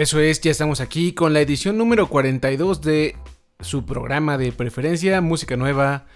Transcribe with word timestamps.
Eso 0.00 0.18
es, 0.18 0.40
ya 0.40 0.50
estamos 0.50 0.80
aquí 0.80 1.12
con 1.12 1.34
la 1.34 1.42
edición 1.42 1.76
número 1.76 2.08
42 2.08 2.80
de 2.80 3.16
su 3.60 3.84
programa 3.84 4.38
de 4.38 4.50
preferencia, 4.50 5.20
música 5.20 5.58
nueva 5.58 6.06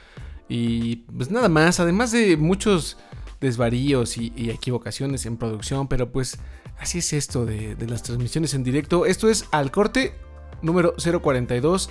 y 0.48 0.96
pues 1.14 1.30
nada 1.30 1.50
más, 1.50 1.80
además 1.80 2.10
de 2.10 2.38
muchos 2.38 2.96
desvaríos 3.42 4.16
y, 4.16 4.32
equivocaciones 4.48 5.26
en 5.26 5.36
producción, 5.36 5.86
pero 5.86 6.10
pues 6.10 6.38
así 6.78 7.00
es 7.00 7.12
esto 7.12 7.44
de, 7.44 7.76
las 7.86 8.02
transmisiones 8.02 8.54
en 8.54 8.64
directo. 8.64 9.04
Esto 9.04 9.28
es 9.28 9.44
al 9.50 9.70
corte 9.70 10.14
número 10.62 10.94
042 10.96 11.90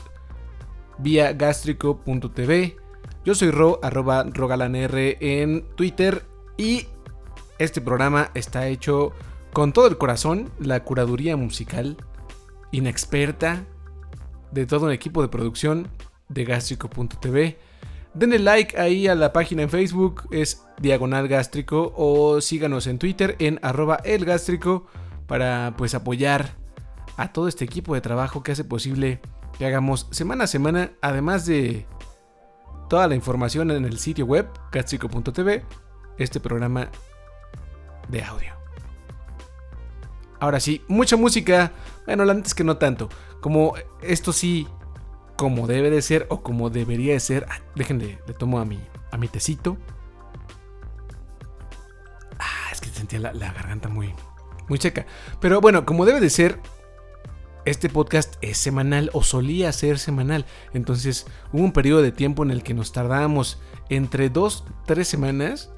vía 0.98 1.34
gastrico.tv. 1.34 2.76
Yo 3.24 3.36
soy 3.36 3.52
Ro, 3.52 3.80
arroba 3.84 4.24
rogalanr 4.24 4.98
en 5.20 5.64
Twitter 5.76 6.26
y 6.58 6.88
este 7.60 7.82
programa 7.82 8.32
está 8.34 8.68
hecho 8.68 9.14
con 9.54 9.72
todo 9.72 9.88
el 9.88 9.98
corazón, 9.98 10.52
la 10.60 10.84
curaduría 10.84 11.38
musical 11.38 11.98
inexperta 12.72 13.66
de 14.52 14.66
todo 14.66 14.88
un 14.88 14.92
equipo 14.92 15.22
de 15.22 15.28
producción 15.28 15.88
de 16.28 16.44
Gástrico.tv. 16.44 17.58
Denle 18.16 18.40
like 18.40 18.80
ahí 18.80 19.08
a 19.08 19.16
la 19.16 19.32
página 19.32 19.64
en 19.64 19.70
Facebook, 19.70 20.24
es 20.32 20.64
Diagonal 20.80 21.28
Gástrico, 21.28 21.94
o 21.96 22.42
síganos 22.42 22.88
en 22.88 23.00
Twitter 23.00 23.36
en 23.40 23.60
arroba 23.62 23.96
elgástrico 24.04 24.88
para 25.28 25.74
pues 25.78 25.96
apoyar 25.96 26.56
a 27.18 27.32
todo 27.32 27.48
este 27.48 27.66
equipo 27.66 27.94
de 27.94 28.02
trabajo 28.02 28.44
que 28.44 28.52
hace 28.52 28.64
posible 28.64 29.20
que 29.58 29.66
hagamos 29.66 30.08
semana 30.12 30.46
a 30.46 30.48
semana, 30.48 30.92
además 31.02 31.46
de 31.46 31.86
toda 32.90 33.08
la 33.08 33.16
información 33.16 33.72
en 33.72 33.86
el 33.86 34.00
sitio 34.00 34.26
web 34.26 34.48
gástrico.tv, 34.72 35.64
este 36.18 36.40
programa 36.40 36.90
de 38.10 38.24
audio. 38.24 38.53
Ahora 40.44 40.60
sí, 40.60 40.84
mucha 40.90 41.16
música. 41.16 41.72
Bueno, 42.06 42.30
antes 42.30 42.54
que 42.54 42.66
no 42.66 42.76
tanto. 42.76 43.08
Como 43.40 43.76
esto 44.02 44.34
sí, 44.34 44.68
como 45.38 45.68
debe 45.68 45.90
de 45.90 46.02
ser 46.02 46.28
o 46.30 46.44
como 46.44 46.70
debería 46.70 47.14
de 47.14 47.22
ser. 47.22 47.46
Ah, 47.50 47.62
déjenle, 47.76 48.20
le 48.28 48.34
tomo 48.34 48.60
a 48.60 48.66
mi, 48.66 48.78
a 49.10 49.18
mi 49.18 49.30
tecito. 49.30 49.78
Ah, 52.40 52.72
es 52.74 52.82
que 52.82 52.90
sentía 52.90 53.20
la, 53.20 53.32
garganta 53.54 53.88
muy, 53.88 54.14
muy 54.68 54.80
seca. 54.80 55.06
Pero 55.40 55.62
bueno, 55.62 55.86
como 55.86 56.06
debe 56.06 56.20
de 56.20 56.30
ser, 56.30 56.60
este 57.64 57.88
podcast 57.88 58.36
es 58.42 58.58
semanal 58.58 59.12
o 59.14 59.24
solía 59.24 59.72
ser 59.72 59.98
semanal. 59.98 60.46
Entonces 60.74 61.26
hubo 61.54 61.64
un 61.64 61.72
periodo 61.72 62.02
de 62.02 62.12
tiempo 62.12 62.44
en 62.44 62.52
el 62.52 62.64
que 62.64 62.74
nos 62.74 62.92
tardábamos 62.92 63.62
entre 63.88 64.28
dos, 64.30 64.66
tres 64.86 65.08
semanas. 65.08 65.72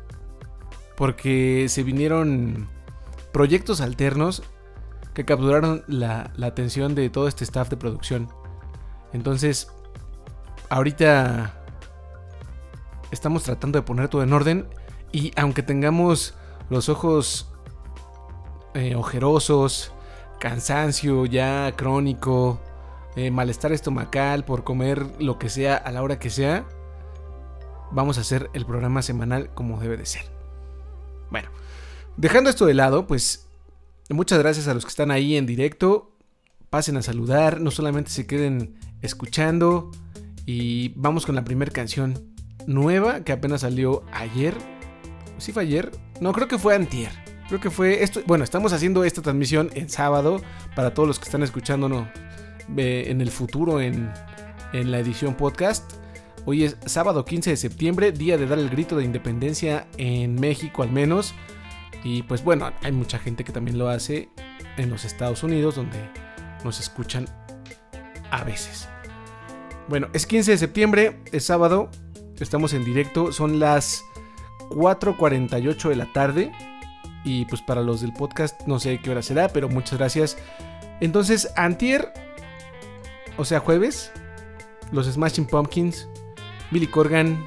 Porque 0.97 1.67
se 1.69 1.83
vinieron 1.83 2.67
proyectos 3.31 3.79
alternos 3.79 4.41
que 5.15 5.25
capturaron 5.25 5.83
la, 5.87 6.31
atención 6.43 6.93
de 6.93 7.09
todo 7.09 7.27
este 7.27 7.45
staff 7.45 7.69
de 7.69 7.77
producción. 7.77 8.29
Entonces, 9.13 9.71
ahorita 10.69 11.53
estamos 13.11 13.43
tratando 13.43 13.79
de 13.79 13.83
poner 13.83 14.09
todo 14.09 14.21
en 14.23 14.33
orden 14.33 14.67
y 15.13 15.31
aunque 15.37 15.63
tengamos 15.63 16.35
los 16.69 16.89
ojos 16.89 17.49
eh, 18.73 18.95
ojerosos, 18.95 19.93
cansancio 20.39 21.25
ya 21.25 21.71
crónico, 21.77 22.59
eh, 23.15 23.31
malestar 23.31 23.71
estomacal 23.71 24.43
por 24.43 24.65
comer 24.65 25.07
lo 25.19 25.39
que 25.39 25.47
sea 25.47 25.77
a 25.77 25.93
la 25.93 26.03
hora 26.03 26.19
que 26.19 26.29
sea, 26.29 26.65
vamos 27.91 28.17
a 28.17 28.21
hacer 28.21 28.49
el 28.51 28.65
programa 28.65 29.01
semanal 29.01 29.49
como 29.53 29.79
debe 29.79 29.95
de 29.95 30.05
ser. 30.05 30.25
Bueno, 31.31 31.47
dejando 32.17 32.49
esto 32.49 32.65
de 32.65 32.73
lado, 32.73 33.07
pues 33.07 33.44
Muchas 34.09 34.37
gracias 34.37 34.67
a 34.67 34.73
los 34.75 34.85
que 34.85 34.89
están 34.89 35.09
ahí 35.09 35.35
en 35.35 35.47
directo. 35.47 36.11
Pasen 36.69 36.95
a 36.97 37.01
saludar, 37.01 37.59
no 37.59 37.71
solamente 37.71 38.11
se 38.11 38.27
queden 38.27 38.75
escuchando. 39.01 39.91
Y 40.45 40.89
vamos 40.89 41.25
con 41.25 41.33
la 41.33 41.43
primera 41.43 41.71
canción 41.71 42.35
nueva 42.67 43.23
que 43.23 43.31
apenas 43.31 43.61
salió 43.61 44.03
ayer. 44.11 44.55
¿Sí 45.39 45.51
fue 45.51 45.63
ayer? 45.63 45.91
No, 46.21 46.33
creo 46.33 46.47
que 46.47 46.59
fue 46.59 46.75
antier. 46.75 47.11
Creo 47.47 47.59
que 47.59 47.71
fue 47.71 48.03
esto. 48.03 48.21
Bueno, 48.27 48.43
estamos 48.43 48.73
haciendo 48.73 49.03
esta 49.03 49.23
transmisión 49.23 49.71
en 49.73 49.89
sábado 49.89 50.39
para 50.75 50.93
todos 50.93 51.07
los 51.07 51.17
que 51.17 51.25
están 51.25 51.41
escuchándonos 51.41 52.07
eh, 52.77 53.05
en 53.07 53.21
el 53.21 53.31
futuro 53.31 53.81
en, 53.81 54.11
en 54.73 54.91
la 54.91 54.99
edición 54.99 55.33
podcast. 55.33 55.93
Hoy 56.45 56.63
es 56.63 56.77
sábado 56.85 57.25
15 57.25 57.49
de 57.49 57.57
septiembre, 57.57 58.11
día 58.11 58.37
de 58.37 58.45
dar 58.45 58.59
el 58.59 58.69
grito 58.69 58.97
de 58.97 59.03
independencia 59.03 59.87
en 59.97 60.35
México 60.35 60.83
al 60.83 60.91
menos. 60.91 61.33
Y 62.05 62.21
pues 62.21 62.43
bueno, 62.43 62.71
hay 62.83 62.91
mucha 62.91 63.17
gente 63.17 63.43
que 63.43 63.51
también 63.51 63.79
lo 63.79 63.89
hace 63.89 64.29
en 64.77 64.91
los 64.91 65.05
Estados 65.05 65.41
Unidos 65.41 65.75
donde 65.75 65.97
nos 66.63 66.79
escuchan 66.79 67.25
a 68.29 68.43
veces. 68.43 68.87
Bueno, 69.89 70.07
es 70.13 70.27
15 70.27 70.51
de 70.51 70.57
septiembre, 70.59 71.19
es 71.31 71.45
sábado, 71.45 71.89
estamos 72.39 72.73
en 72.73 72.85
directo, 72.85 73.31
son 73.31 73.59
las 73.59 74.03
4.48 74.69 75.89
de 75.89 75.95
la 75.95 76.13
tarde. 76.13 76.51
Y 77.23 77.45
pues 77.45 77.63
para 77.63 77.81
los 77.81 78.01
del 78.01 78.13
podcast 78.13 78.67
no 78.67 78.79
sé 78.79 78.99
qué 79.01 79.09
hora 79.09 79.23
será, 79.23 79.49
pero 79.49 79.67
muchas 79.67 79.97
gracias. 79.97 80.37
Entonces, 81.01 81.51
antier, 81.55 82.13
o 83.35 83.45
sea, 83.45 83.59
jueves, 83.59 84.11
los 84.91 85.07
Smashing 85.07 85.47
Pumpkins, 85.47 86.07
Billy 86.69 86.85
Corgan, 86.85 87.43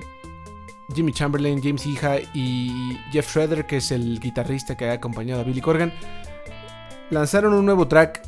Jimmy 0.94 1.12
Chamberlain, 1.12 1.62
James 1.62 1.86
Iha 1.86 2.18
y 2.34 2.98
Jeff 3.12 3.34
Shredder, 3.34 3.66
que 3.66 3.76
es 3.78 3.90
el 3.90 4.20
guitarrista 4.20 4.76
que 4.76 4.88
ha 4.88 4.94
acompañado 4.94 5.42
a 5.42 5.44
Billy 5.44 5.60
Corgan, 5.60 5.92
lanzaron 7.10 7.52
un 7.54 7.66
nuevo 7.66 7.88
track 7.88 8.22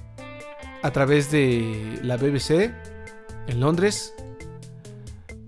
a 0.83 0.91
través 0.91 1.31
de 1.31 1.99
la 2.03 2.17
BBC 2.17 2.73
en 3.47 3.61
Londres. 3.61 4.15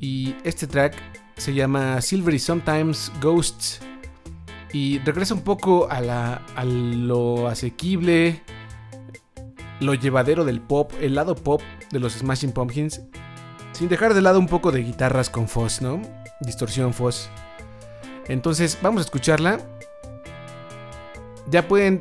Y 0.00 0.34
este 0.44 0.66
track 0.66 0.94
se 1.36 1.54
llama 1.54 2.00
Silvery 2.00 2.38
Sometimes 2.38 3.12
Ghosts. 3.20 3.80
Y 4.72 4.98
regresa 5.00 5.34
un 5.34 5.42
poco 5.42 5.90
a, 5.90 6.00
la, 6.00 6.42
a 6.56 6.64
lo 6.64 7.46
asequible, 7.46 8.42
lo 9.80 9.92
llevadero 9.92 10.46
del 10.46 10.62
pop, 10.62 10.92
el 11.00 11.14
lado 11.14 11.34
pop 11.34 11.60
de 11.90 12.00
los 12.00 12.14
Smashing 12.14 12.52
Pumpkins. 12.52 13.02
Sin 13.72 13.88
dejar 13.88 14.14
de 14.14 14.22
lado 14.22 14.38
un 14.38 14.46
poco 14.46 14.72
de 14.72 14.82
guitarras 14.82 15.28
con 15.28 15.46
fuzz, 15.46 15.82
¿no? 15.82 16.00
Distorsión 16.42 16.92
Foss. 16.92 17.28
Entonces, 18.28 18.78
vamos 18.82 19.00
a 19.00 19.04
escucharla. 19.04 19.60
Ya 21.50 21.66
pueden 21.66 22.00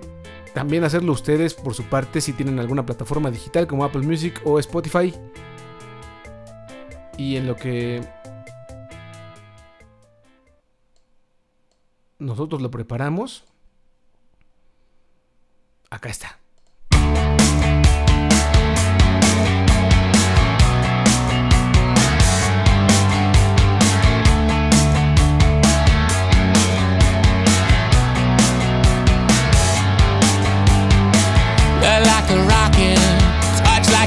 también 0.53 0.83
hacerlo 0.83 1.13
ustedes 1.13 1.53
por 1.53 1.73
su 1.73 1.83
parte 1.85 2.21
si 2.21 2.33
tienen 2.33 2.59
alguna 2.59 2.85
plataforma 2.85 3.31
digital 3.31 3.67
como 3.67 3.83
Apple 3.83 4.01
Music 4.01 4.41
o 4.45 4.59
Spotify. 4.59 5.13
Y 7.17 7.37
en 7.37 7.47
lo 7.47 7.55
que 7.55 8.01
nosotros 12.19 12.61
lo 12.61 12.71
preparamos, 12.71 13.45
acá 15.89 16.09
está. 16.09 16.40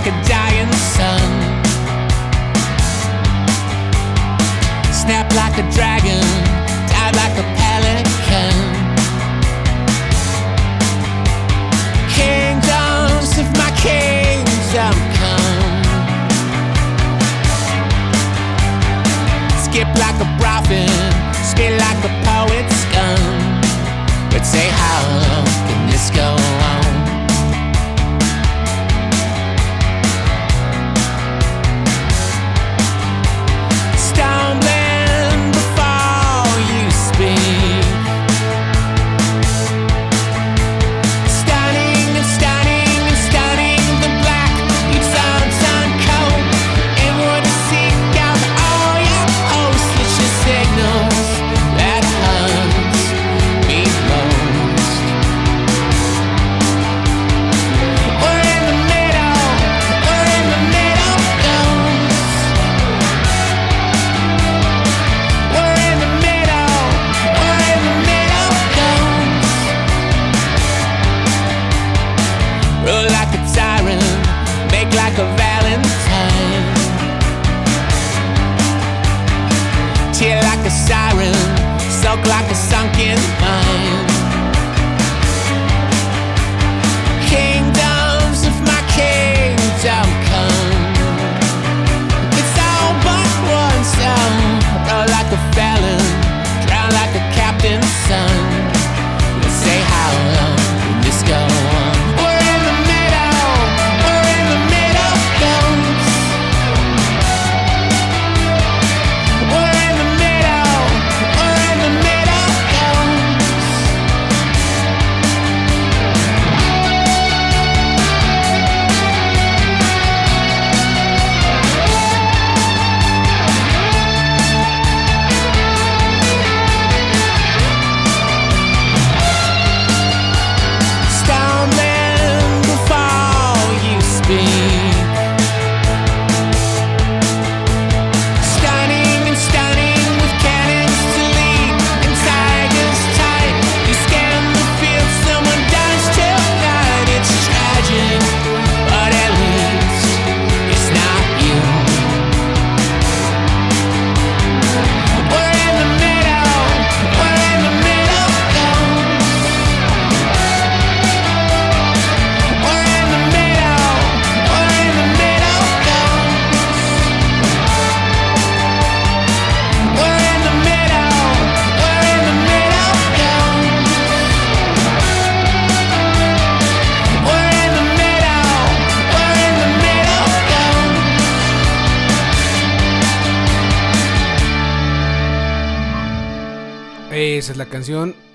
Like 0.04 0.12
a 0.12 0.28
dying 0.28 0.72
sun. 0.72 1.30
Snap 4.92 5.32
like 5.32 5.56
a 5.56 5.70
dragon, 5.72 6.20
die 6.90 7.12
like 7.20 7.36
a 7.38 7.46
pelican. 7.56 8.54
Kingdoms 12.12 13.38
of 13.38 13.48
my 13.56 13.70
kingdom 13.80 14.94
come. 15.16 15.84
Skip 19.64 19.88
like 19.96 20.20
a 20.20 20.28
prophet, 20.38 20.90
spit 21.42 21.78
like 21.80 22.04
a 22.04 22.12
poet's 22.26 22.84
gun. 22.92 23.60
But 24.30 24.44
say, 24.44 24.68
how 24.68 25.23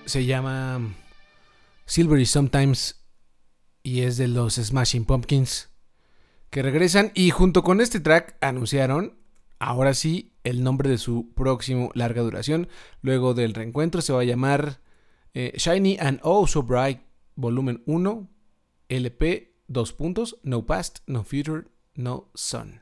se 0.05 0.25
llama 0.25 0.93
Silvery 1.87 2.27
Sometimes 2.27 3.03
y 3.81 4.01
es 4.01 4.17
de 4.17 4.27
los 4.27 4.57
Smashing 4.57 5.05
Pumpkins 5.05 5.71
que 6.51 6.61
regresan 6.61 7.11
y 7.15 7.31
junto 7.31 7.63
con 7.63 7.81
este 7.81 7.99
track 7.99 8.37
anunciaron, 8.41 9.17
ahora 9.57 9.95
sí, 9.95 10.35
el 10.43 10.63
nombre 10.63 10.87
de 10.87 10.99
su 10.99 11.33
próximo 11.33 11.89
larga 11.95 12.21
duración. 12.21 12.67
Luego 13.01 13.33
del 13.33 13.55
reencuentro 13.55 14.01
se 14.01 14.13
va 14.13 14.21
a 14.21 14.23
llamar 14.23 14.81
eh, 15.33 15.53
Shiny 15.55 15.97
and 15.99 16.19
Oh 16.21 16.45
So 16.45 16.61
Bright 16.61 17.01
Volumen 17.35 17.81
1 17.87 18.29
LP 18.89 19.55
2 19.67 19.93
puntos, 19.93 20.37
No 20.43 20.67
Past, 20.67 20.99
No 21.07 21.23
Future, 21.23 21.63
No 21.95 22.29
Sun. 22.35 22.81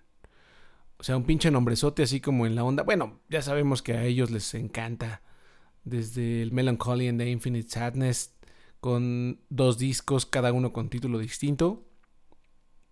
O 0.98 1.04
sea, 1.04 1.16
un 1.16 1.24
pinche 1.24 1.50
nombrezote 1.50 2.04
así 2.04 2.20
como 2.20 2.46
en 2.46 2.56
la 2.56 2.66
onda. 2.66 2.84
Bueno, 2.84 3.22
ya 3.30 3.42
sabemos 3.42 3.82
que 3.82 3.94
a 3.94 4.04
ellos 4.04 4.32
les 4.32 4.54
encanta. 4.54 5.22
Desde 5.88 6.42
el 6.42 6.52
Melancholy 6.52 7.08
and 7.08 7.18
the 7.18 7.30
Infinite 7.30 7.70
Sadness, 7.70 8.36
con 8.82 9.40
dos 9.50 9.78
discos, 9.78 10.26
cada 10.26 10.52
uno 10.52 10.74
con 10.74 10.90
título 10.90 11.18
distinto. 11.18 11.86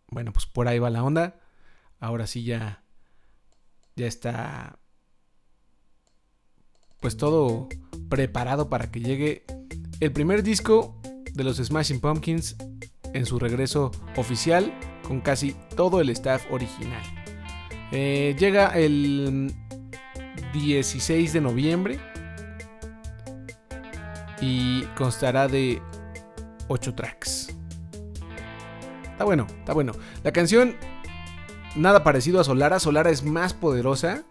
Bueno, 0.07 0.31
pues 0.31 0.45
por 0.45 0.69
ahí 0.69 0.79
va 0.79 0.89
la 0.89 1.03
onda. 1.03 1.41
Ahora 1.99 2.25
sí 2.25 2.43
ya. 2.45 2.83
Ya 3.97 4.07
está. 4.07 4.79
Pues 7.01 7.17
todo 7.17 7.67
preparado 8.09 8.69
para 8.69 8.89
que 8.89 9.01
llegue 9.01 9.43
el 9.99 10.13
primer 10.13 10.41
disco 10.41 10.99
de 11.33 11.43
los 11.43 11.57
Smashing 11.57 11.99
Pumpkins 11.99 12.55
en 13.13 13.25
su 13.25 13.39
regreso 13.39 13.91
oficial 14.15 14.73
con 15.05 15.19
casi 15.19 15.53
todo 15.75 15.99
el 15.99 16.09
staff 16.11 16.45
original. 16.49 17.03
Eh, 17.91 18.35
llega 18.39 18.69
el 18.69 19.53
16 20.53 21.33
de 21.33 21.41
noviembre 21.41 22.14
y 24.41 24.83
constará 24.97 25.47
de 25.47 25.81
8 26.67 26.95
tracks. 26.95 27.55
Está 29.03 29.23
bueno, 29.23 29.47
está 29.59 29.73
bueno. 29.73 29.93
La 30.23 30.31
canción, 30.31 30.75
nada 31.75 32.03
parecido 32.03 32.41
a 32.41 32.43
Solara. 32.43 32.79
Solara 32.79 33.09
es 33.09 33.23
más 33.23 33.53
poderosa, 33.53 34.23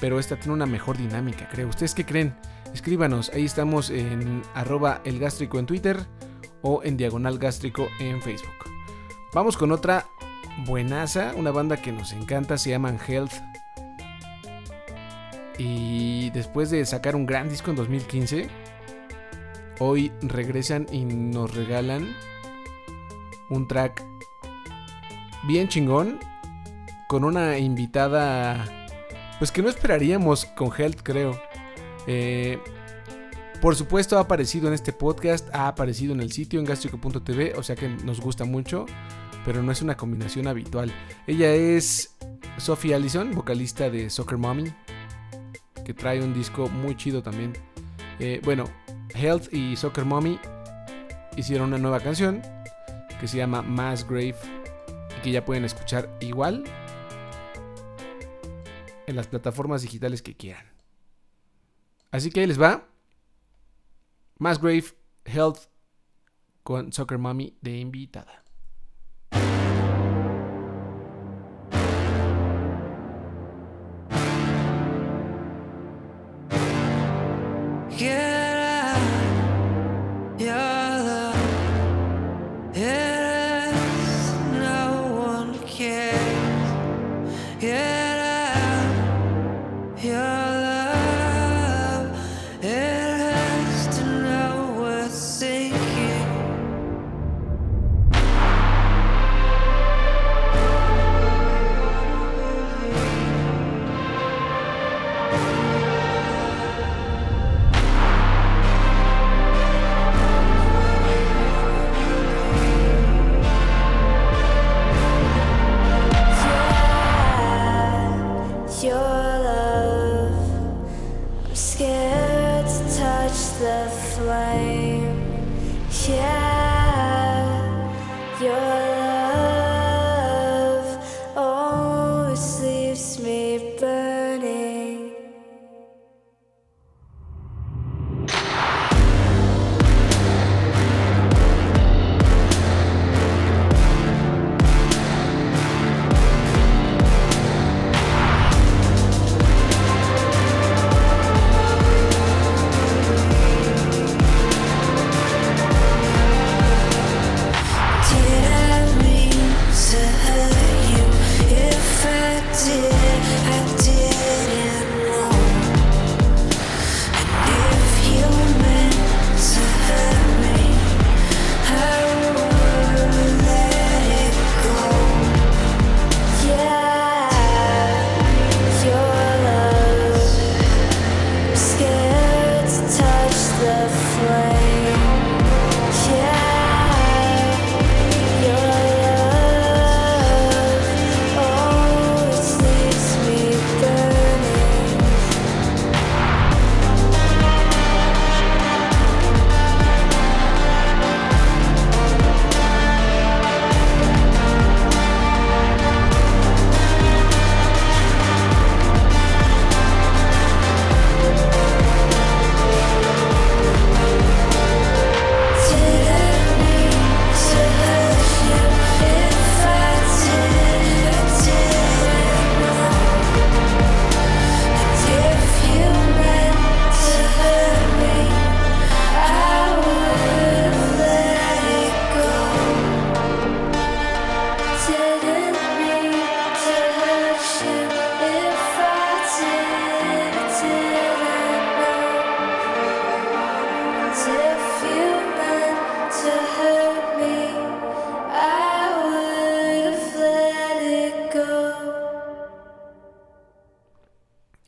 pero 0.00 0.18
esta 0.18 0.36
tiene 0.36 0.54
una 0.54 0.66
mejor 0.66 0.96
dinámica, 0.96 1.48
creo. 1.50 1.68
¿Ustedes 1.68 1.94
qué 1.94 2.06
creen? 2.06 2.34
Escríbanos, 2.72 3.30
ahí 3.34 3.44
estamos 3.44 3.90
en 3.90 4.42
arroba 4.54 5.02
el 5.04 5.18
gástrico 5.18 5.58
en 5.58 5.66
Twitter 5.66 6.06
o 6.62 6.82
en 6.82 6.96
diagonal 6.96 7.38
gástrico 7.38 7.88
en 8.00 8.22
Facebook. 8.22 8.54
Vamos 9.34 9.56
con 9.56 9.72
otra 9.72 10.06
buenaza, 10.66 11.32
una 11.36 11.50
banda 11.50 11.76
que 11.76 11.92
nos 11.92 12.12
encanta, 12.12 12.56
se 12.56 12.70
llaman 12.70 12.98
Health. 13.06 13.32
Y 15.58 16.30
después 16.30 16.70
de 16.70 16.84
sacar 16.86 17.14
un 17.14 17.26
gran 17.26 17.48
disco 17.48 17.70
en 17.70 17.76
2015, 17.76 18.48
hoy 19.78 20.12
regresan 20.22 20.86
y 20.92 21.04
nos 21.04 21.54
regalan 21.54 22.14
un 23.50 23.66
track 23.68 24.04
bien 25.44 25.68
chingón 25.68 26.18
con 27.08 27.24
una 27.24 27.58
invitada 27.58 28.64
pues 29.38 29.50
que 29.50 29.62
no 29.62 29.68
esperaríamos 29.68 30.46
con 30.46 30.70
Health 30.76 31.00
creo. 31.02 31.40
Eh, 32.06 32.58
por 33.60 33.76
supuesto 33.76 34.18
ha 34.18 34.20
aparecido 34.22 34.68
en 34.68 34.74
este 34.74 34.92
podcast, 34.92 35.48
ha 35.54 35.68
aparecido 35.68 36.14
en 36.14 36.20
el 36.20 36.32
sitio 36.32 36.58
en 36.58 36.66
gastrico.tv, 36.66 37.54
o 37.56 37.62
sea 37.62 37.76
que 37.76 37.88
nos 37.88 38.20
gusta 38.20 38.44
mucho, 38.44 38.86
pero 39.44 39.62
no 39.62 39.70
es 39.72 39.82
una 39.82 39.96
combinación 39.96 40.48
habitual. 40.48 40.92
Ella 41.26 41.52
es 41.52 42.16
Sophie 42.56 42.94
Allison, 42.94 43.32
vocalista 43.32 43.90
de 43.90 44.10
Soccer 44.10 44.38
Mommy, 44.38 44.72
que 45.84 45.94
trae 45.94 46.22
un 46.22 46.34
disco 46.34 46.68
muy 46.68 46.96
chido 46.96 47.22
también. 47.22 47.52
Eh, 48.18 48.40
bueno, 48.44 48.64
Health 49.14 49.52
y 49.52 49.76
Soccer 49.76 50.04
Mommy 50.04 50.38
hicieron 51.36 51.68
una 51.68 51.78
nueva 51.78 52.00
canción 52.00 52.42
que 53.20 53.28
se 53.28 53.36
llama 53.36 53.62
Mass 53.62 54.06
Grave 54.06 54.36
y 55.18 55.22
que 55.22 55.32
ya 55.32 55.44
pueden 55.44 55.64
escuchar 55.64 56.16
igual 56.20 56.64
en 59.06 59.16
las 59.16 59.26
plataformas 59.26 59.82
digitales 59.82 60.22
que 60.22 60.36
quieran. 60.36 60.66
Así 62.10 62.30
que 62.30 62.40
ahí 62.40 62.46
les 62.46 62.60
va. 62.60 62.88
Grave 64.38 64.84
Health 65.24 65.68
con 66.62 66.92
Soccer 66.92 67.18
Mommy 67.18 67.56
de 67.60 67.78
invitada. 67.78 68.42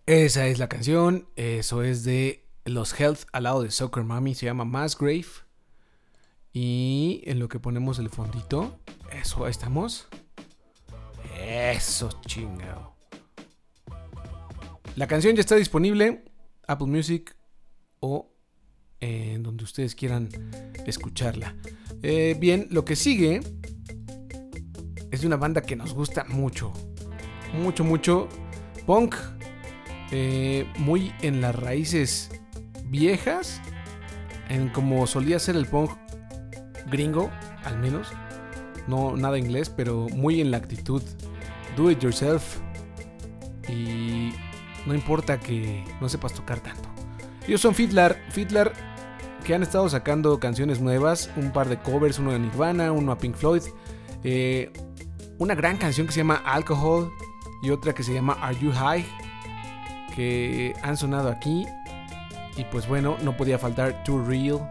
Esa 0.07 0.47
es 0.49 0.59
la 0.59 0.69
canción. 0.69 1.27
Eso 1.35 1.83
es 1.83 2.05
de 2.05 2.45
los 2.67 2.99
Health 2.99 3.21
al 3.33 3.45
lado 3.45 3.63
de 3.63 3.71
Soccer 3.71 4.05
Mommy. 4.05 4.35
Se 4.35 4.45
llama 4.45 4.67
Mass 4.67 4.99
Grave. 4.99 5.25
Y 6.53 7.23
en 7.25 7.39
lo 7.39 7.49
que 7.49 7.59
ponemos 7.59 7.99
el 7.99 8.11
fondito. 8.11 8.79
Eso, 9.11 9.47
ahí 9.47 9.51
estamos. 9.51 10.09
Eso, 11.41 12.11
chingado. 12.27 12.95
La 14.97 15.07
canción 15.07 15.35
ya 15.37 15.41
está 15.41 15.57
disponible. 15.57 16.23
Apple 16.67 16.87
Music 16.87 17.35
o 18.01 18.31
en 19.01 19.43
donde 19.43 19.65
ustedes 19.65 19.95
quieran 19.95 20.29
escucharla. 20.87 21.57
Eh, 22.03 22.37
bien, 22.39 22.69
lo 22.71 22.85
que 22.85 22.95
sigue 22.95 23.41
es 25.11 25.21
de 25.23 25.27
una 25.27 25.37
banda 25.37 25.63
que 25.63 25.77
nos 25.77 25.95
gusta 25.95 26.25
mucho. 26.25 26.73
Mucho, 27.55 27.85
mucho. 27.85 28.29
Punk. 28.87 29.15
Eh, 30.11 30.67
muy 30.79 31.13
en 31.23 31.41
las 31.41 31.55
raíces 31.55 32.31
viejas. 32.87 33.61
En 34.49 34.69
como 34.69 35.07
solía 35.07 35.39
ser 35.39 35.57
el 35.57 35.67
punk 35.67 35.91
gringo, 36.91 37.31
al 37.65 37.79
menos. 37.79 38.13
No 38.87 39.17
nada 39.17 39.39
inglés, 39.39 39.71
pero 39.71 40.07
muy 40.11 40.41
en 40.41 40.51
la 40.51 40.59
actitud. 40.59 41.03
Do 41.77 41.91
it 41.91 42.01
yourself. 42.01 42.59
Y 43.69 44.33
no 44.87 44.95
importa 44.95 45.41
que 45.41 45.85
no 46.01 46.09
sepas 46.09 46.35
tocar 46.35 46.61
tanto. 46.61 46.89
Ellos 47.47 47.61
son 47.61 47.75
Fitlar. 47.75 48.21
Fitlar 48.31 48.73
que 49.45 49.55
han 49.55 49.63
estado 49.63 49.89
sacando 49.89 50.39
canciones 50.39 50.81
nuevas. 50.81 51.31
Un 51.37 51.53
par 51.53 51.69
de 51.69 51.79
covers, 51.79 52.19
uno 52.19 52.33
de 52.33 52.39
Nirvana, 52.39 52.93
uno 52.93 53.13
a 53.13 53.19
Pink 53.19 53.37
Floyd. 53.37 53.63
Eh, 54.23 54.73
una 55.39 55.55
gran 55.55 55.77
canción 55.77 56.07
que 56.07 56.13
se 56.13 56.21
llama 56.21 56.43
Alcohol 56.45 57.11
y 57.63 57.71
otra 57.71 57.93
que 57.93 58.03
se 58.03 58.13
llama 58.13 58.35
Are 58.41 58.57
You 58.59 58.73
High. 58.73 59.05
Que 60.15 60.75
han 60.83 60.97
sonado 60.97 61.29
aquí. 61.29 61.67
Y 62.57 62.65
pues 62.65 62.87
bueno, 62.87 63.17
no 63.23 63.37
podía 63.37 63.59
faltar 63.59 64.05
Too 64.05 64.25
Real. 64.25 64.71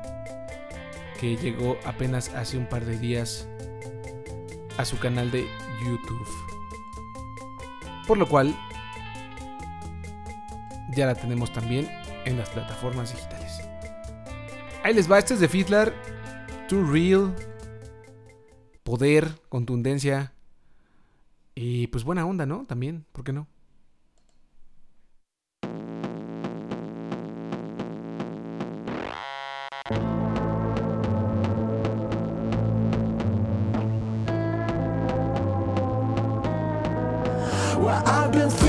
Que 1.20 1.36
llegó 1.36 1.78
apenas 1.86 2.30
hace 2.34 2.58
un 2.58 2.68
par 2.68 2.86
de 2.86 2.98
días 2.98 3.48
a 4.78 4.86
su 4.86 4.98
canal 5.00 5.32
de 5.32 5.48
YouTube. 5.84 6.28
Por 8.08 8.18
lo 8.18 8.28
cual 8.28 8.56
ya 10.96 11.06
la 11.06 11.16
tenemos 11.16 11.52
también 11.52 11.90
en 12.26 12.38
las 12.38 12.50
plataformas 12.50 13.14
digitales. 13.14 13.62
Ahí 14.84 14.94
les 14.94 15.10
va, 15.10 15.20
este 15.20 15.36
es 15.36 15.40
de 15.40 15.48
Fiddler, 15.48 15.94
Too 16.68 16.84
Real, 16.84 17.34
poder, 18.84 19.30
contundencia 19.50 20.34
y 21.56 21.88
pues 21.88 22.04
buena 22.04 22.26
onda, 22.26 22.46
¿no? 22.46 22.66
También, 22.66 23.06
¿por 23.12 23.24
qué 23.24 23.34
no? 23.34 23.48
Abençoe. 38.06 38.63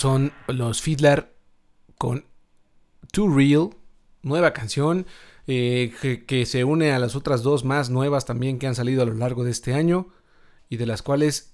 Son 0.00 0.32
los 0.46 0.80
Fiddler 0.80 1.36
con 1.98 2.24
Too 3.12 3.28
Real, 3.36 3.68
nueva 4.22 4.54
canción 4.54 5.04
eh, 5.46 5.92
que, 6.26 6.46
se 6.46 6.64
une 6.64 6.92
a 6.92 6.98
las 6.98 7.16
otras 7.16 7.42
dos 7.42 7.66
más 7.66 7.90
nuevas 7.90 8.24
también 8.24 8.58
que 8.58 8.66
han 8.66 8.74
salido 8.74 9.02
a 9.02 9.04
lo 9.04 9.12
largo 9.12 9.44
de 9.44 9.50
este 9.50 9.74
año 9.74 10.08
y 10.70 10.78
de 10.78 10.86
las 10.86 11.02
cuales 11.02 11.52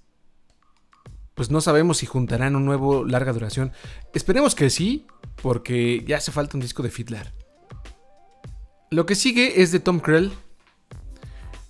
pues 1.34 1.50
no 1.50 1.60
sabemos 1.60 1.98
si 1.98 2.06
juntarán 2.06 2.54
un 2.54 2.64
nuevo 2.64 3.04
larga 3.04 3.32
duración. 3.32 3.72
Esperemos 4.14 4.54
que 4.54 4.70
sí, 4.70 5.08
porque 5.42 6.04
ya 6.06 6.18
hace 6.18 6.30
falta 6.30 6.56
un 6.56 6.60
disco 6.60 6.84
de 6.84 6.90
Fiddler. 6.90 7.34
Lo 8.92 9.06
que 9.06 9.16
sigue 9.16 9.60
es 9.60 9.72
de 9.72 9.80
Tom 9.80 9.98
Krell, 9.98 10.32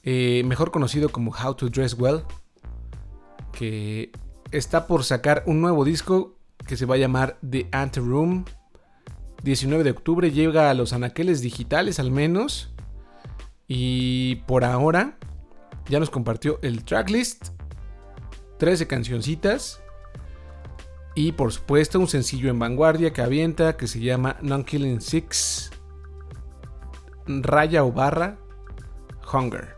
eh, 0.02 0.42
mejor 0.44 0.70
conocido 0.72 1.08
como 1.08 1.32
How 1.32 1.54
to 1.54 1.70
Dress 1.70 1.94
Well, 1.94 2.24
que 3.52 4.12
está 4.50 4.86
por 4.86 5.04
sacar 5.04 5.42
un 5.46 5.62
nuevo 5.62 5.82
disco 5.82 6.35
que 6.66 6.76
se 6.76 6.86
va 6.86 6.94
a 6.96 6.98
llamar 6.98 7.38
The 7.48 7.68
Anteroom. 7.72 8.44
19 9.42 9.84
de 9.84 9.90
octubre 9.90 10.30
llega 10.30 10.70
a 10.70 10.74
los 10.74 10.92
anaqueles 10.92 11.40
digitales 11.40 11.98
al 12.00 12.10
menos. 12.10 12.74
Y 13.68 14.36
por 14.46 14.64
ahora 14.64 15.18
ya 15.88 16.00
nos 16.00 16.10
compartió 16.10 16.58
el 16.62 16.84
tracklist 16.84 17.48
13 18.58 18.86
cancioncitas. 18.86 19.82
Y 21.14 21.32
por 21.32 21.52
supuesto 21.52 21.98
un 21.98 22.08
sencillo 22.08 22.50
en 22.50 22.58
vanguardia 22.58 23.12
que 23.12 23.22
avienta 23.22 23.76
que 23.76 23.86
se 23.86 24.00
llama 24.00 24.36
Non-Killing 24.42 25.00
Six. 25.00 25.70
Raya 27.26 27.84
o 27.84 27.92
barra. 27.92 28.38
Hunger. 29.32 29.75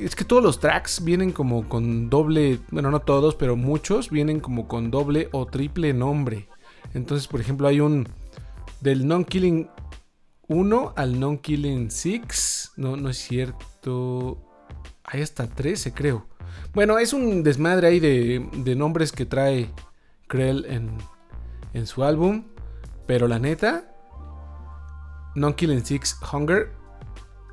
Es 0.00 0.14
que 0.14 0.24
todos 0.24 0.42
los 0.42 0.60
tracks 0.60 1.02
vienen 1.02 1.32
como 1.32 1.68
con 1.68 2.08
doble, 2.08 2.60
bueno 2.70 2.90
no 2.90 3.00
todos, 3.00 3.34
pero 3.34 3.56
muchos 3.56 4.10
vienen 4.10 4.38
como 4.40 4.68
con 4.68 4.90
doble 4.90 5.28
o 5.32 5.46
triple 5.46 5.92
nombre. 5.92 6.48
Entonces, 6.94 7.26
por 7.26 7.40
ejemplo, 7.40 7.66
hay 7.66 7.80
un 7.80 8.08
del 8.80 9.06
Non-Killing 9.06 9.68
1 10.48 10.92
al 10.96 11.20
Non-Killing 11.20 11.90
6. 11.90 12.72
No, 12.76 12.96
no 12.96 13.10
es 13.10 13.18
cierto. 13.18 14.38
Hay 15.04 15.22
hasta 15.22 15.46
13, 15.46 15.92
creo. 15.92 16.26
Bueno, 16.74 16.98
es 16.98 17.12
un 17.12 17.42
desmadre 17.42 17.88
ahí 17.88 18.00
de, 18.00 18.74
nombres 18.76 19.12
que 19.12 19.26
trae 19.26 19.70
Krell 20.26 20.66
en, 20.66 21.86
su 21.86 22.04
álbum. 22.04 22.44
Pero 23.06 23.26
la 23.26 23.38
neta, 23.38 23.90
Non 25.34 25.54
Killing 25.54 25.84
Six 25.84 26.18
Hunger 26.32 26.72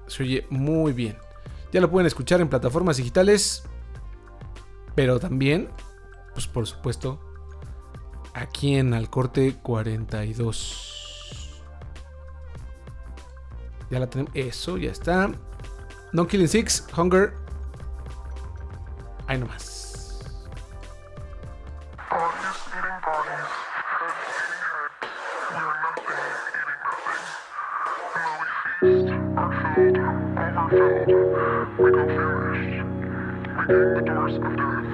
se 0.07 0.23
oye 0.23 0.45
muy 0.49 0.91
bien. 0.91 1.15
Ya 1.71 1.81
lo 1.81 1.91
pueden 1.91 2.07
escuchar 2.07 2.41
en 2.41 2.49
plataformas 2.49 2.97
digitales. 2.97 3.63
Pero 4.95 5.19
también, 5.19 5.69
pues 6.33 6.47
por 6.47 6.65
supuesto, 6.67 7.19
aquí 8.33 8.75
en 8.75 8.93
Alcorte 8.93 9.55
42. 9.61 11.61
Ya 13.89 13.99
la 13.99 14.09
tenemos. 14.09 14.31
Eso, 14.35 14.77
ya 14.77 14.91
está. 14.91 15.31
Non 16.13 16.27
Killing 16.27 16.47
Six 16.47 16.87
Hunger 16.95 17.33
Ahí 19.27 19.39
nomás. 19.39 20.19
We 30.65 30.71
go 30.71 30.77
furious. 32.07 32.83
We 33.55 33.61
gain 33.67 33.93
the 33.93 34.01
doors 34.03 34.33
of 34.33 34.41
death. 34.41 34.89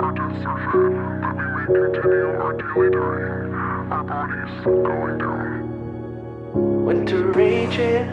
Our 0.00 0.12
deaths 0.14 0.46
are 0.46 0.58
we 0.78 1.74
may 1.74 1.90
continue 1.90 2.38
our 2.38 2.52
daily 2.52 2.90
dying. 2.90 3.50
Our 3.90 4.04
bodies 4.04 4.54
going 4.64 5.18
down. 5.18 6.84
Winter 6.84 7.22
raging. 7.32 8.06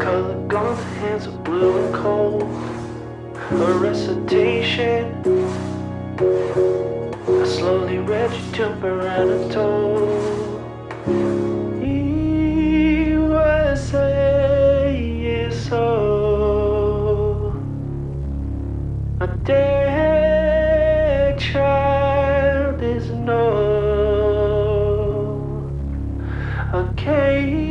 Color 0.00 0.74
hands 0.98 1.28
are 1.28 1.38
blue 1.44 1.76
and 1.84 1.94
cold. 1.94 2.42
A 2.42 2.44
recitation. 3.78 5.04
I 6.18 6.20
slowly 7.46 7.98
read 7.98 8.32
your 8.32 8.52
temper 8.52 9.00
and 9.02 9.30
I 9.30 9.48
told 9.54 10.36
say 13.86 15.48
so. 15.50 15.76
Oh. 17.48 17.56
A 19.20 19.26
dead 19.44 21.38
child 21.38 22.82
is 22.82 23.10
no. 23.10 23.40
A 26.72 26.92
cave. 26.96 27.65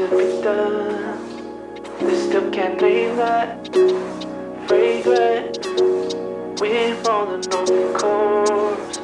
To 0.00 0.16
be 0.16 0.42
done. 0.42 1.18
They 2.00 2.16
still 2.16 2.50
can't 2.50 2.80
leave 2.80 3.16
that 3.16 3.68
fragrant 4.66 5.60
falling 7.04 7.44
on 7.52 7.64
the 7.66 7.98
course 7.98 8.96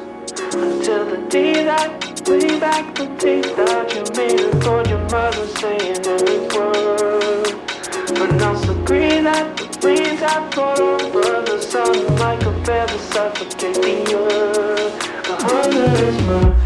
until 0.55 1.05
the 1.11 1.19
day 1.29 1.65
that 1.65 1.91
way 2.29 2.59
back 2.59 2.95
the 2.95 3.07
day 3.19 3.43
that 3.43 3.95
you 3.95 4.03
made 4.17 4.41
it 4.41 4.55
for 4.65 4.83
your 4.89 5.03
mother 5.11 5.47
saying 5.61 6.01
every 6.07 6.41
word. 6.55 7.53
But 8.19 8.31
now 8.37 8.55
so 8.55 8.75
green 8.85 9.25
that 9.25 9.57
the 9.57 9.87
winds 9.87 10.23
have 10.23 10.51
brought 10.51 10.81
over 10.81 11.43
the 11.43 11.61
sun 11.61 12.17
like 12.17 12.43
a 12.43 12.65
feather 12.65 12.99
suffocate 13.13 13.75
the 13.75 14.17
earth. 14.17 14.99
The 15.27 15.37
hunger 15.45 16.05
is 16.07 16.23
mine. 16.27 16.66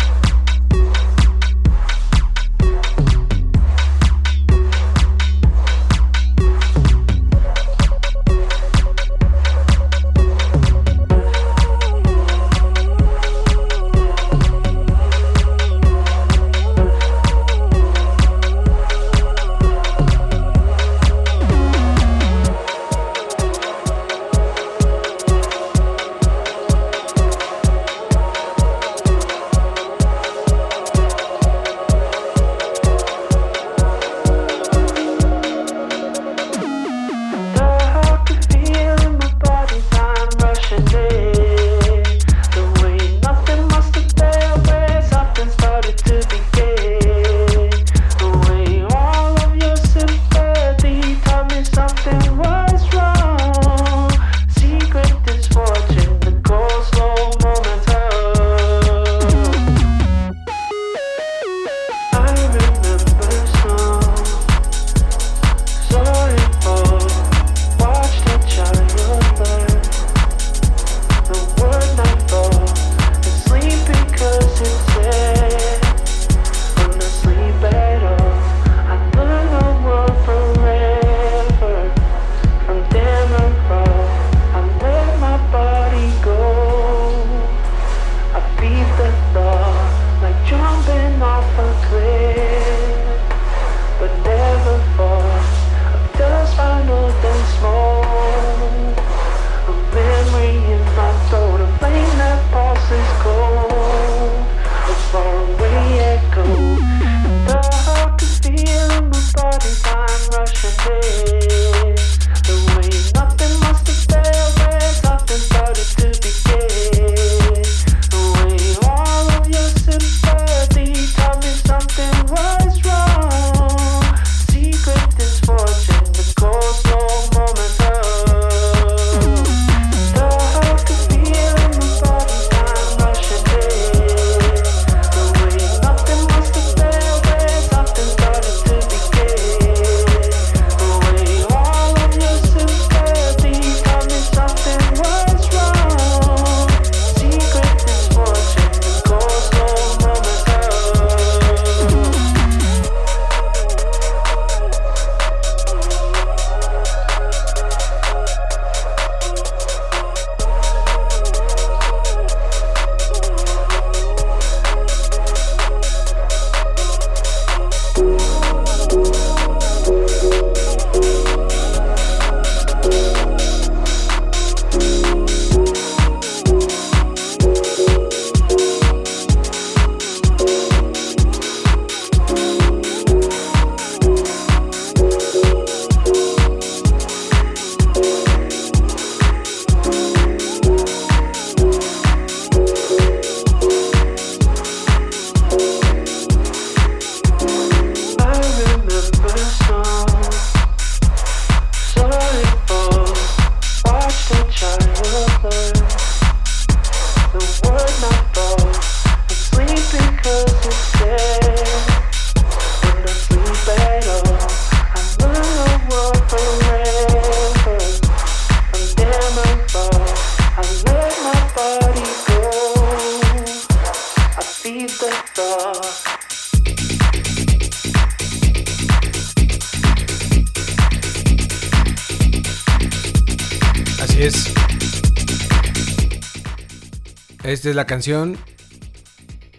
Es 237.70 237.76
la 237.76 237.86
canción 237.86 238.36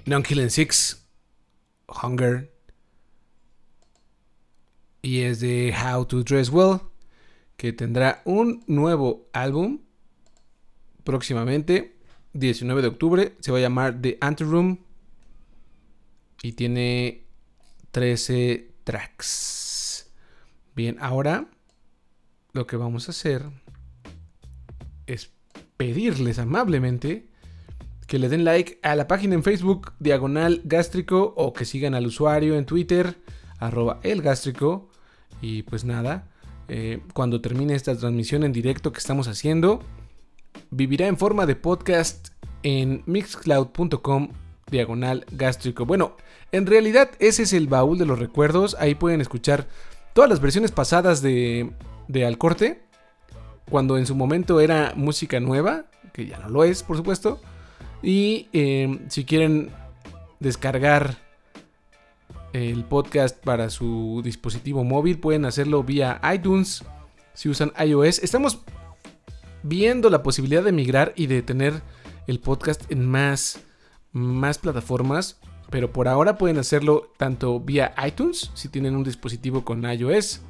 Non 0.05 0.21
Killing 0.21 0.49
Six, 0.49 1.07
Hunger. 1.87 2.51
Y 5.01 5.21
es 5.21 5.39
de 5.39 5.73
How 5.73 6.05
to 6.05 6.21
Dress 6.21 6.49
Well, 6.49 6.81
que 7.55 7.71
tendrá 7.71 8.21
un 8.25 8.65
nuevo 8.67 9.29
álbum 9.31 9.79
próximamente, 11.05 11.95
19 12.33 12.81
de 12.81 12.87
octubre. 12.89 13.37
Se 13.39 13.53
va 13.53 13.59
a 13.59 13.61
llamar 13.61 14.01
The 14.01 14.17
Anteroom 14.19 14.79
y 16.43 16.51
tiene 16.51 17.27
13 17.91 18.73
tracks. 18.83 20.11
Bien, 20.75 20.97
ahora 20.99 21.49
lo 22.51 22.67
que 22.67 22.75
vamos 22.75 23.07
a 23.07 23.11
hacer 23.11 23.45
es 25.05 25.31
pedirles 25.77 26.39
amablemente 26.39 27.30
que 28.11 28.19
le 28.19 28.27
den 28.27 28.43
like 28.43 28.77
a 28.83 28.93
la 28.97 29.07
página 29.07 29.35
en 29.35 29.41
Facebook 29.41 29.93
Diagonal 29.99 30.59
Gástrico 30.65 31.33
o 31.37 31.53
que 31.53 31.63
sigan 31.63 31.95
al 31.95 32.07
usuario 32.07 32.57
en 32.57 32.65
Twitter 32.65 33.15
arroba 33.57 34.01
el 34.03 34.21
gástrico 34.21 34.89
y 35.41 35.63
pues 35.63 35.85
nada, 35.85 36.27
eh, 36.67 36.99
cuando 37.13 37.39
termine 37.39 37.73
esta 37.73 37.95
transmisión 37.95 38.43
en 38.43 38.51
directo 38.51 38.91
que 38.91 38.99
estamos 38.99 39.29
haciendo, 39.29 39.79
vivirá 40.71 41.07
en 41.07 41.15
forma 41.15 41.45
de 41.45 41.55
podcast 41.55 42.33
en 42.63 43.01
mixcloud.com 43.05 44.33
diagonal 44.69 45.25
gástrico. 45.31 45.85
Bueno, 45.85 46.17
en 46.51 46.65
realidad 46.65 47.11
ese 47.19 47.43
es 47.43 47.53
el 47.53 47.67
baúl 47.67 47.97
de 47.97 48.05
los 48.05 48.19
recuerdos. 48.19 48.75
Ahí 48.77 48.93
pueden 48.93 49.21
escuchar 49.21 49.69
todas 50.13 50.29
las 50.29 50.41
versiones 50.41 50.73
pasadas 50.73 51.21
de, 51.21 51.71
de 52.09 52.25
Al 52.25 52.37
Corte. 52.37 52.83
Cuando 53.69 53.97
en 53.97 54.05
su 54.05 54.15
momento 54.15 54.59
era 54.59 54.91
música 54.97 55.39
nueva, 55.39 55.85
que 56.11 56.25
ya 56.25 56.39
no 56.39 56.49
lo 56.49 56.65
es, 56.65 56.83
por 56.83 56.97
supuesto. 56.97 57.39
Y 58.03 58.47
eh, 58.53 58.99
si 59.09 59.25
quieren 59.25 59.69
descargar 60.39 61.17
el 62.53 62.83
podcast 62.83 63.41
para 63.43 63.69
su 63.69 64.21
dispositivo 64.23 64.83
móvil, 64.83 65.19
pueden 65.19 65.45
hacerlo 65.45 65.83
vía 65.83 66.19
iTunes 66.33 66.83
si 67.33 67.49
usan 67.49 67.71
iOS. 67.79 68.19
Estamos 68.19 68.59
viendo 69.63 70.09
la 70.09 70.23
posibilidad 70.23 70.63
de 70.63 70.71
migrar 70.71 71.13
y 71.15 71.27
de 71.27 71.41
tener 71.41 71.81
el 72.27 72.39
podcast 72.39 72.91
en 72.91 73.05
más, 73.05 73.61
más 74.11 74.57
plataformas. 74.57 75.39
Pero 75.69 75.93
por 75.93 76.09
ahora 76.09 76.37
pueden 76.37 76.57
hacerlo 76.57 77.13
tanto 77.17 77.59
vía 77.61 77.93
iTunes 78.05 78.51
si 78.55 78.67
tienen 78.67 78.95
un 78.95 79.03
dispositivo 79.03 79.63
con 79.63 79.85
iOS. 79.85 80.41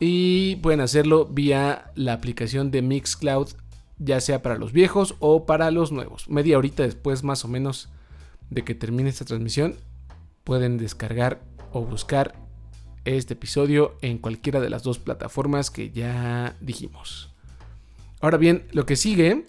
Y 0.00 0.56
pueden 0.56 0.80
hacerlo 0.80 1.26
vía 1.26 1.92
la 1.94 2.12
aplicación 2.14 2.70
de 2.70 2.82
Mixcloud, 2.82 3.50
ya 3.98 4.20
sea 4.20 4.42
para 4.42 4.58
los 4.58 4.72
viejos 4.72 5.14
o 5.20 5.46
para 5.46 5.70
los 5.70 5.92
nuevos. 5.92 6.28
Media 6.28 6.58
horita 6.58 6.82
después 6.82 7.22
más 7.22 7.44
o 7.44 7.48
menos 7.48 7.88
de 8.50 8.62
que 8.62 8.74
termine 8.74 9.08
esta 9.08 9.24
transmisión, 9.24 9.76
pueden 10.44 10.78
descargar 10.78 11.40
o 11.72 11.84
buscar 11.84 12.34
este 13.04 13.34
episodio 13.34 13.96
en 14.02 14.18
cualquiera 14.18 14.60
de 14.60 14.70
las 14.70 14.82
dos 14.82 14.98
plataformas 14.98 15.70
que 15.70 15.90
ya 15.90 16.56
dijimos. 16.60 17.32
Ahora 18.20 18.38
bien, 18.38 18.66
lo 18.72 18.86
que 18.86 18.96
sigue 18.96 19.44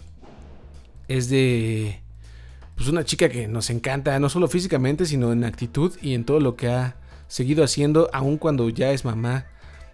es 1.08 1.28
de 1.28 2.00
pues 2.76 2.88
una 2.88 3.04
chica 3.04 3.28
que 3.28 3.48
nos 3.48 3.70
encanta, 3.70 4.18
no 4.20 4.28
solo 4.28 4.46
físicamente, 4.46 5.04
sino 5.04 5.32
en 5.32 5.42
actitud 5.42 5.92
y 6.00 6.14
en 6.14 6.24
todo 6.24 6.38
lo 6.38 6.54
que 6.54 6.68
ha 6.68 6.96
seguido 7.26 7.64
haciendo, 7.64 8.08
aun 8.12 8.38
cuando 8.38 8.68
ya 8.68 8.92
es 8.92 9.04
mamá. 9.04 9.46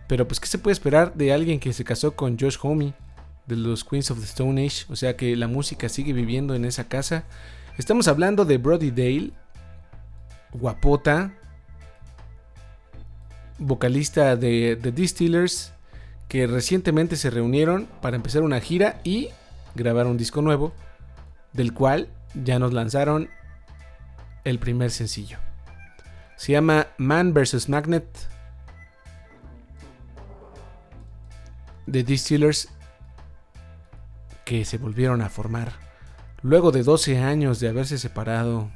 Pero 0.06 0.28
pues, 0.28 0.38
¿qué 0.38 0.46
se 0.46 0.58
puede 0.58 0.74
esperar 0.74 1.14
de 1.14 1.32
alguien 1.32 1.60
que 1.60 1.72
se 1.72 1.82
casó 1.82 2.14
con 2.14 2.38
Josh 2.38 2.58
Homme, 2.60 2.92
de 3.46 3.57
los 3.57 3.85
Queens 3.85 4.11
of 4.11 4.18
the 4.18 4.24
Stone 4.24 4.64
Age? 4.64 4.87
O 4.88 4.96
sea 4.96 5.16
que 5.16 5.37
la 5.37 5.48
música 5.48 5.88
sigue 5.88 6.12
viviendo 6.12 6.54
en 6.54 6.64
esa 6.64 6.85
casa. 6.85 7.24
Estamos 7.78 8.09
hablando 8.09 8.44
de 8.44 8.59
Brody 8.59 8.90
Dale, 8.90 9.33
guapota, 10.52 11.35
vocalista 13.59 14.37
de 14.37 14.78
The 14.80 14.92
Distillers, 14.92 15.72
que 16.28 16.46
recientemente 16.46 17.16
se 17.16 17.30
reunieron 17.30 17.88
para 18.00 18.16
empezar 18.16 18.42
una 18.42 18.61
gira 18.61 19.00
y 19.04 19.28
grabar 19.74 20.07
un 20.07 20.16
disco 20.16 20.42
nuevo, 20.42 20.72
del 21.52 21.72
cual 21.72 22.09
ya 22.35 22.59
nos 22.59 22.72
lanzaron 22.72 23.28
el 24.44 24.59
primer 24.59 24.90
sencillo. 24.90 25.38
Se 26.37 26.52
llama 26.52 26.88
Man 26.98 27.33
vs. 27.33 27.68
Magnet. 27.68 28.07
The 31.90 32.02
Distillers 32.02 32.68
que 34.44 34.64
se 34.64 34.78
volvieron 34.78 35.22
a 35.22 35.28
formar 35.28 35.72
luego 36.42 36.70
de 36.72 36.83
12 36.83 37.18
años 37.18 37.59
de 37.61 37.68
haberse 37.68 37.98
separado. 37.98 38.70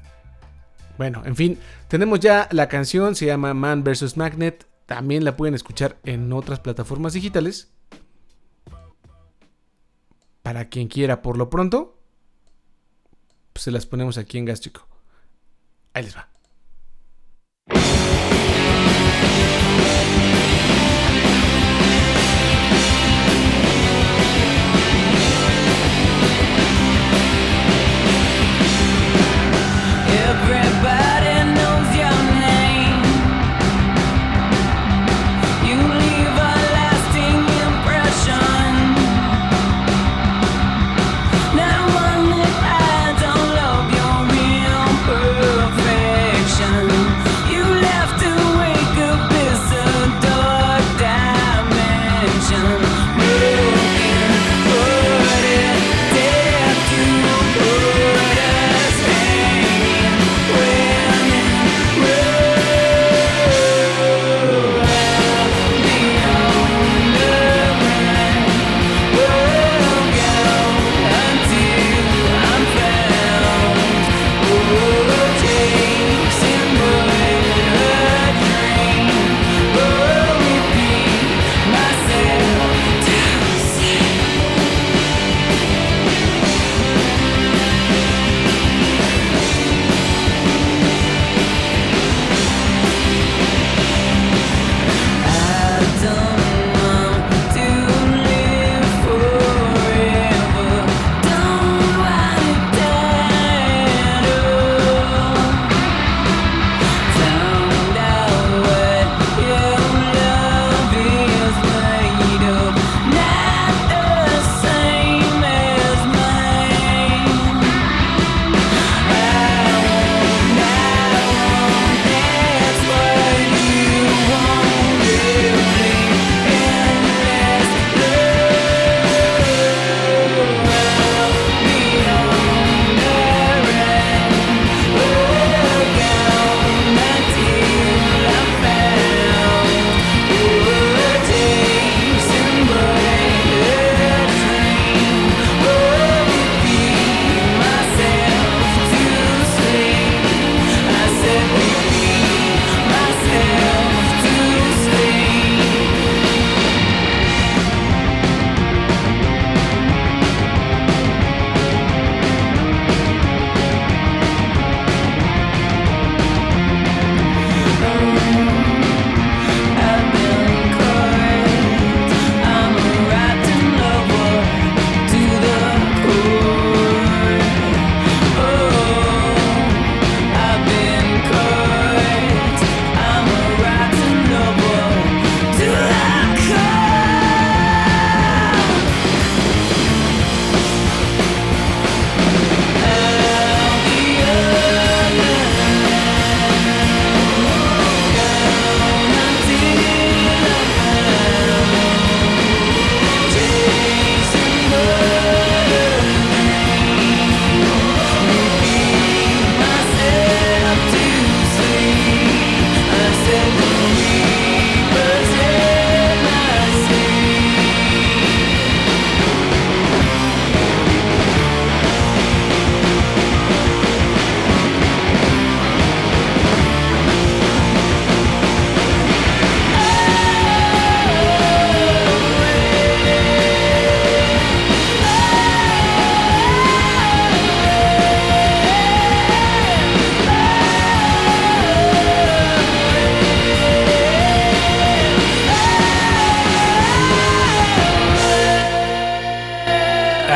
Bueno, 0.96 1.22
en 1.24 1.36
fin, 1.36 1.58
tenemos 1.86 2.18
ya 2.20 2.48
la 2.50 2.68
canción, 2.68 3.14
se 3.14 3.26
llama 3.26 3.54
Man 3.54 3.84
vs. 3.84 4.16
Magnet. 4.16 4.66
También 4.86 5.24
la 5.24 5.36
pueden 5.36 5.54
escuchar 5.54 5.98
en 6.04 6.32
otras 6.32 6.60
plataformas 6.60 7.12
digitales. 7.12 7.70
Para 10.42 10.70
quien 10.70 10.88
quiera, 10.88 11.20
por 11.20 11.36
lo 11.36 11.50
pronto, 11.50 12.00
pues, 13.52 13.64
se 13.64 13.70
las 13.70 13.84
ponemos 13.84 14.16
aquí 14.16 14.38
en 14.38 14.46
Gástrico. 14.46 14.88
Ahí 15.92 16.04
les 16.04 16.16
va. 16.16 16.30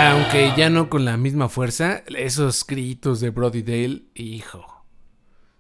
Oye, 0.05 0.53
ya 0.57 0.69
no 0.69 0.91
con 0.91 1.05
la 1.05 1.17
misma 1.17 1.49
fuerza. 1.49 2.03
Esos 2.09 2.67
gritos 2.67 3.21
de 3.21 3.31
Brody 3.31 3.63
Dale, 3.63 4.03
hijo. 4.15 4.85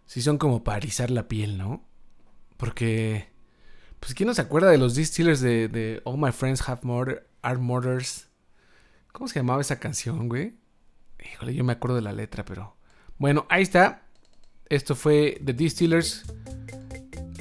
Sí 0.05 0.21
son 0.21 0.37
como 0.37 0.65
para 0.65 0.85
la 1.11 1.29
piel, 1.29 1.59
¿no? 1.59 1.89
Porque. 2.57 3.31
Pues 4.01 4.15
quién 4.15 4.27
no 4.27 4.35
se 4.35 4.43
acuerda 4.43 4.69
de 4.69 4.79
los 4.79 4.97
distillers 4.97 5.41
de, 5.41 5.69
de 5.69 6.03
All 6.05 6.19
My 6.19 6.33
Friends 6.33 6.69
Have 6.69 6.81
Murder, 6.83 7.31
Are 7.43 7.59
Murders. 7.59 8.31
¿Cómo 9.13 9.29
se 9.29 9.39
llamaba 9.39 9.61
esa 9.61 9.79
canción, 9.79 10.29
güey? 10.29 10.57
Híjole, 11.25 11.55
yo 11.55 11.63
me 11.63 11.75
acuerdo 11.75 11.95
de 11.95 12.03
la 12.03 12.13
letra, 12.13 12.45
pero. 12.45 12.77
Bueno, 13.19 13.47
ahí 13.49 13.63
está. 13.63 14.09
Esto 14.69 14.97
fue 14.97 15.41
The 15.45 15.53
Distillers. 15.53 16.25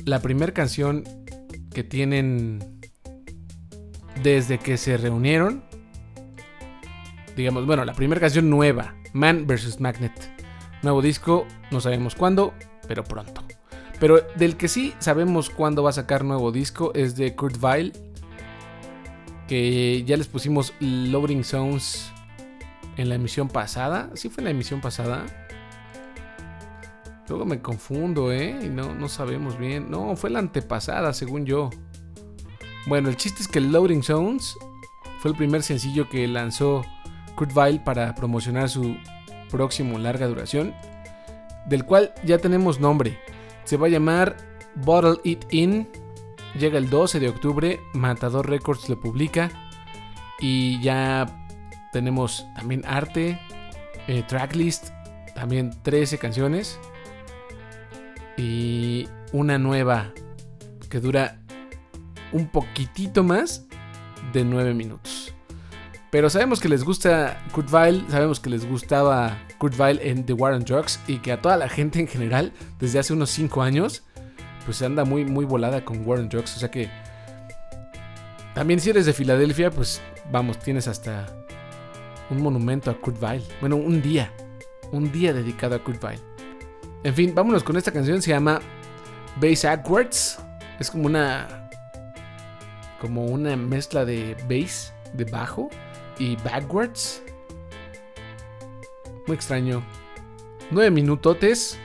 La 0.06 0.22
primera 0.22 0.54
canción 0.54 1.04
que 1.74 1.84
tienen 1.84 2.80
desde 4.22 4.60
que 4.60 4.78
se 4.78 4.98
reunieron. 4.98 5.71
Digamos, 7.36 7.66
bueno, 7.66 7.86
la 7.86 7.94
primera 7.94 8.20
canción 8.20 8.50
nueva, 8.50 8.96
Man 9.14 9.48
vs. 9.48 9.80
Magnet. 9.80 10.12
Nuevo 10.82 11.02
disco, 11.02 11.46
no 11.70 11.80
sabemos 11.80 12.16
cuándo, 12.16 12.54
pero 12.88 13.04
pronto. 13.04 13.44
Pero 14.00 14.20
del 14.36 14.58
que 14.58 14.68
sí 14.68 14.94
sabemos 15.00 15.50
cuándo 15.50 15.84
va 15.84 15.92
a 15.92 15.94
sacar 15.94 16.24
nuevo 16.24 16.52
disco 16.52 16.92
es 16.96 17.16
de 17.16 17.36
Kurt 17.36 17.58
Vile. 17.62 17.94
Que 19.48 20.04
ya 20.04 20.18
les 20.18 20.28
pusimos 20.28 20.74
Loading 20.80 21.44
Zones 21.44 22.12
en 22.98 23.10
la 23.10 23.16
emisión 23.16 23.48
pasada. 23.48 24.10
¿Sí 24.16 24.30
fue 24.30 24.42
en 24.42 24.46
la 24.46 24.52
emisión 24.52 24.82
pasada? 24.82 25.26
Luego 27.28 27.46
me 27.46 27.62
confundo, 27.62 28.32
¿eh? 28.32 28.58
Y 28.62 28.70
no, 28.70 28.96
no 28.96 29.08
sabemos 29.08 29.58
bien. 29.60 29.92
No, 29.92 30.16
fue 30.16 30.30
la 30.30 30.40
antepasada, 30.40 31.14
según 31.14 31.46
yo. 31.46 31.70
Bueno, 32.88 33.10
el 33.10 33.18
chiste 33.18 33.44
es 33.44 33.48
que 33.48 33.62
Loading 33.62 34.04
Zones 34.04 34.58
fue 35.20 35.32
el 35.32 35.38
primer 35.38 35.62
sencillo 35.62 36.10
que 36.10 36.28
lanzó 36.28 36.84
Kurt 37.36 37.52
para 37.84 38.14
promocionar 38.16 38.70
su 38.70 38.96
próximo 39.50 40.00
larga 40.00 40.28
duración, 40.28 40.74
del 41.66 41.86
cual 41.86 42.14
ya 42.24 42.38
tenemos 42.38 42.80
nombre. 42.80 43.20
Se 43.64 43.78
va 43.78 43.88
a 43.88 43.90
llamar 43.90 44.38
Bottle 44.76 45.20
It 45.24 45.46
In. 45.52 45.88
Llega 46.58 46.78
el 46.78 46.90
12 46.90 47.20
de 47.20 47.30
octubre, 47.30 47.80
Matador 47.94 48.50
Records 48.50 48.90
lo 48.90 49.00
publica 49.00 49.50
y 50.40 50.82
ya 50.82 51.48
tenemos 51.94 52.46
también 52.56 52.84
arte, 52.86 53.40
eh, 54.08 54.24
tracklist, 54.28 54.90
también 55.34 55.72
13 55.84 56.18
canciones 56.18 56.80
y 58.38 59.08
una 59.32 59.58
nueva 59.58 60.12
que 60.90 61.00
dura 61.00 61.40
un 62.32 62.48
poquitito 62.48 63.24
más 63.24 63.66
de 64.34 64.44
9 64.44 64.74
minutos. 64.74 65.34
Pero 66.12 66.30
sabemos 66.30 66.60
que 66.60 66.68
les 66.68 66.84
gusta 66.84 67.42
Kurt 67.54 67.72
Vile, 67.72 68.04
sabemos 68.10 68.42
que 68.42 68.50
les 68.50 68.68
gustaba 68.68 69.38
Kurt 69.58 69.78
Vile 69.78 70.10
en 70.10 70.26
The 70.26 70.34
War 70.34 70.52
on 70.54 70.66
Drugs 70.66 71.00
y 71.08 71.20
que 71.20 71.32
a 71.32 71.42
toda 71.42 71.56
la 71.56 71.70
gente 71.70 72.02
en 72.02 72.08
general, 72.08 72.52
desde 72.80 73.00
hace 73.00 73.14
unos 73.14 73.30
5 73.30 73.62
años, 73.62 74.04
pues 74.66 74.82
anda 74.82 75.06
muy, 75.06 75.24
muy 75.24 75.46
volada 75.46 75.86
con 75.86 76.06
War 76.06 76.20
on 76.20 76.28
Drugs. 76.28 76.58
O 76.58 76.60
sea 76.60 76.70
que 76.70 76.90
también 78.54 78.82
si 78.82 78.90
eres 78.90 79.06
de 79.06 79.14
Filadelfia, 79.14 79.72
pues 79.72 80.02
vamos, 80.30 80.60
tienes 80.60 80.90
hasta 80.90 81.28
un 82.30 82.42
monumento 82.42 82.92
a 82.92 83.00
Kurt 83.00 83.18
Vile. 83.18 83.46
Bueno, 83.62 83.78
un 83.78 84.02
día, 84.02 84.34
un 84.92 85.14
día 85.14 85.32
dedicado 85.32 85.76
a 85.76 85.80
Kurt 85.80 86.02
Vile. 86.06 86.22
En 87.06 87.16
fin, 87.16 87.34
vámonos 87.34 87.64
con 87.64 87.78
esta 87.78 87.94
canción, 87.94 88.22
se 88.22 88.32
llama 88.32 88.60
Bass 89.42 89.64
Backwards. 89.64 90.40
Es 90.78 90.92
como 90.92 91.06
una 91.06 91.70
como 93.00 93.26
una 93.26 93.56
mezcla 93.56 94.04
de 94.04 94.36
bass, 94.48 94.94
de 95.14 95.24
bajo 95.24 95.70
y 96.20 96.36
backwards. 96.38 97.22
Muy 99.28 99.36
extraño. 99.36 99.84
Nueve 100.72 100.92
minutotes 100.92 101.78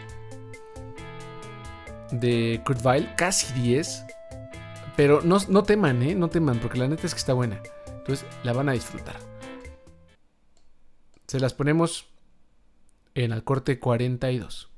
de 2.11 2.63
Kurt 2.65 2.83
Vile, 2.83 3.15
casi 3.17 3.53
10. 3.61 4.05
Pero 4.97 5.21
no, 5.23 5.39
no 5.49 5.63
teman, 5.63 6.03
¿eh? 6.03 6.15
No 6.15 6.29
teman, 6.29 6.59
porque 6.59 6.79
la 6.79 6.89
neta 6.89 7.07
es 7.07 7.15
que 7.15 7.19
está 7.19 7.35
buena. 7.35 7.61
Entonces 7.87 8.27
la 8.43 8.53
van 8.53 8.69
a 8.69 8.73
disfrutar. 8.73 9.17
Se 11.27 11.41
las 11.41 11.55
ponemos 11.55 12.09
en 13.15 13.33
el 13.33 13.43
corte 13.45 13.79
42. 13.79 14.71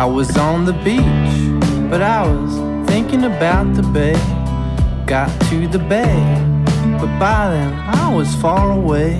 I 0.00 0.06
was 0.06 0.34
on 0.38 0.64
the 0.64 0.72
beach, 0.72 1.90
but 1.90 2.00
I 2.00 2.26
was 2.26 2.88
thinking 2.88 3.24
about 3.24 3.74
the 3.74 3.82
bay. 3.82 4.14
Got 5.04 5.28
to 5.50 5.68
the 5.68 5.78
bay, 5.78 6.16
but 6.98 7.18
by 7.18 7.50
then 7.50 7.74
I 7.74 8.08
was 8.08 8.34
far 8.36 8.72
away. 8.72 9.18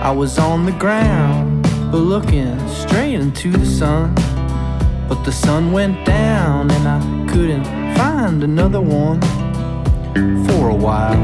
I 0.00 0.10
was 0.10 0.38
on 0.38 0.64
the 0.64 0.72
ground, 0.72 1.64
but 1.92 1.98
looking 1.98 2.58
straight 2.70 3.16
into 3.16 3.50
the 3.50 3.66
sun. 3.66 4.14
But 5.10 5.24
the 5.24 5.30
sun 5.30 5.72
went 5.72 6.06
down, 6.06 6.70
and 6.70 6.88
I 6.88 7.30
couldn't 7.30 7.66
find 7.94 8.42
another 8.42 8.80
one 8.80 9.20
for 10.46 10.70
a 10.70 10.74
while. 10.74 11.22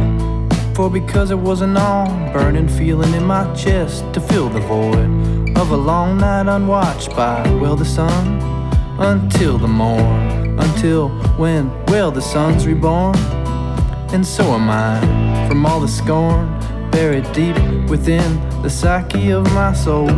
For 0.74 0.90
because 0.90 1.30
it 1.30 1.38
was 1.38 1.62
an 1.62 1.78
all 1.78 2.10
burning 2.34 2.68
feeling 2.68 3.14
in 3.14 3.24
my 3.24 3.50
chest 3.54 4.04
to 4.12 4.20
fill 4.20 4.50
the 4.50 4.60
void 4.60 5.56
of 5.56 5.70
a 5.70 5.76
long 5.76 6.18
night 6.18 6.54
unwatched 6.54 7.16
by, 7.16 7.40
well, 7.62 7.74
the 7.74 7.86
sun 7.86 8.57
until 8.98 9.58
the 9.58 9.68
morn, 9.68 10.58
until 10.58 11.08
when, 11.36 11.70
well, 11.86 12.10
the 12.10 12.20
sun's 12.20 12.66
reborn. 12.66 13.16
And 14.12 14.26
so 14.26 14.44
am 14.54 14.68
I, 14.68 15.46
from 15.48 15.64
all 15.64 15.80
the 15.80 15.88
scorn 15.88 16.58
buried 16.90 17.30
deep 17.32 17.56
within 17.88 18.40
the 18.62 18.68
psyche 18.68 19.30
of 19.30 19.44
my 19.52 19.72
soul. 19.72 20.10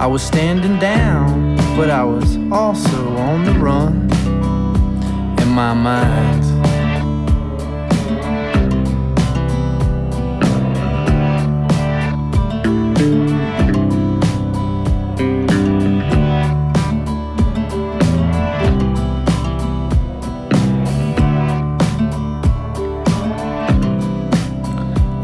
I 0.00 0.06
was 0.06 0.22
standing 0.22 0.78
down, 0.78 1.56
but 1.76 1.90
I 1.90 2.02
was 2.04 2.38
also 2.50 3.16
on 3.16 3.44
the 3.44 3.52
run 3.52 4.08
in 5.42 5.48
my 5.48 5.74
mind. 5.74 6.49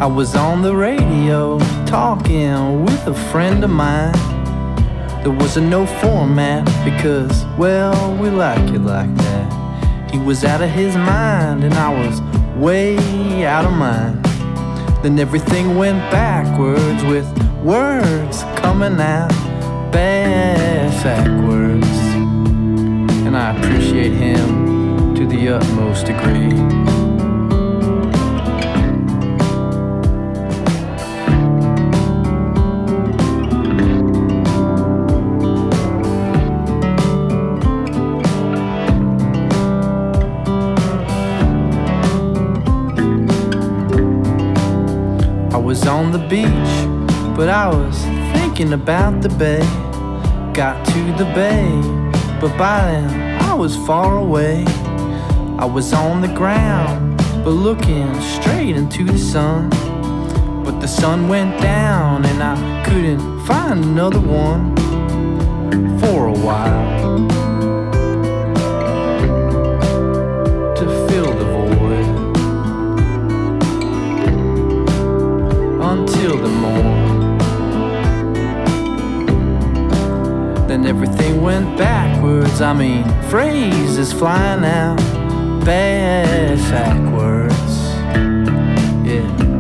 I 0.07 0.09
was 0.09 0.37
on 0.37 0.63
the 0.63 0.73
radio 0.73 1.59
talking 1.85 2.85
with 2.85 3.09
a 3.09 3.15
friend 3.33 3.65
of 3.65 3.71
mine. 3.71 4.13
There 5.25 5.33
was 5.33 5.57
a 5.57 5.61
no 5.61 5.85
format 5.85 6.65
because, 6.85 7.45
well, 7.59 8.17
we 8.17 8.31
like 8.31 8.71
it 8.73 8.83
like 8.83 9.13
that. 9.17 10.13
He 10.13 10.19
was 10.19 10.45
out 10.45 10.63
of 10.63 10.71
his 10.71 10.95
mind 10.95 11.65
and 11.65 11.75
I 11.75 11.89
was 11.93 12.21
way 12.55 13.45
out 13.45 13.65
of 13.65 13.73
mine. 13.73 14.23
Then 15.03 15.19
everything 15.19 15.77
went 15.77 15.99
backwards 16.13 17.03
with 17.03 17.27
words 17.65 18.45
coming 18.61 19.01
out 19.01 19.33
backwards. 19.93 21.89
And 23.27 23.37
I 23.37 23.57
appreciate 23.57 24.13
him 24.13 25.17
to 25.17 25.27
the 25.27 25.49
utmost 25.49 26.07
degree. 26.07 27.06
On 45.87 46.11
the 46.11 46.19
beach, 46.19 47.37
but 47.37 47.49
I 47.49 47.69
was 47.69 47.97
thinking 48.35 48.73
about 48.73 49.23
the 49.23 49.29
bay. 49.29 49.61
Got 50.53 50.85
to 50.87 51.01
the 51.13 51.25
bay, 51.35 51.69
but 52.41 52.57
by 52.59 52.91
then 52.91 53.41
I 53.43 53.55
was 53.55 53.77
far 53.87 54.17
away. 54.17 54.65
I 55.59 55.65
was 55.65 55.93
on 55.93 56.23
the 56.23 56.33
ground, 56.35 57.19
but 57.45 57.51
looking 57.51 58.13
straight 58.21 58.77
into 58.77 59.05
the 59.05 59.19
sun. 59.19 59.71
But 60.65 60.81
the 60.81 60.89
sun 60.89 61.29
went 61.29 61.61
down, 61.61 62.25
and 62.25 62.43
I 62.43 62.85
couldn't 62.85 63.45
find 63.47 63.85
another 63.85 64.21
one 64.21 64.75
for 66.01 66.27
a 66.27 66.33
while. 66.33 67.36
Everything 80.87 81.43
went 81.43 81.77
backwards. 81.77 82.61
I 82.61 82.73
mean, 82.73 83.05
phrases 83.29 84.13
flying 84.13 84.65
out 84.65 84.99
backwards. 85.65 87.53
Yeah. 89.07 89.56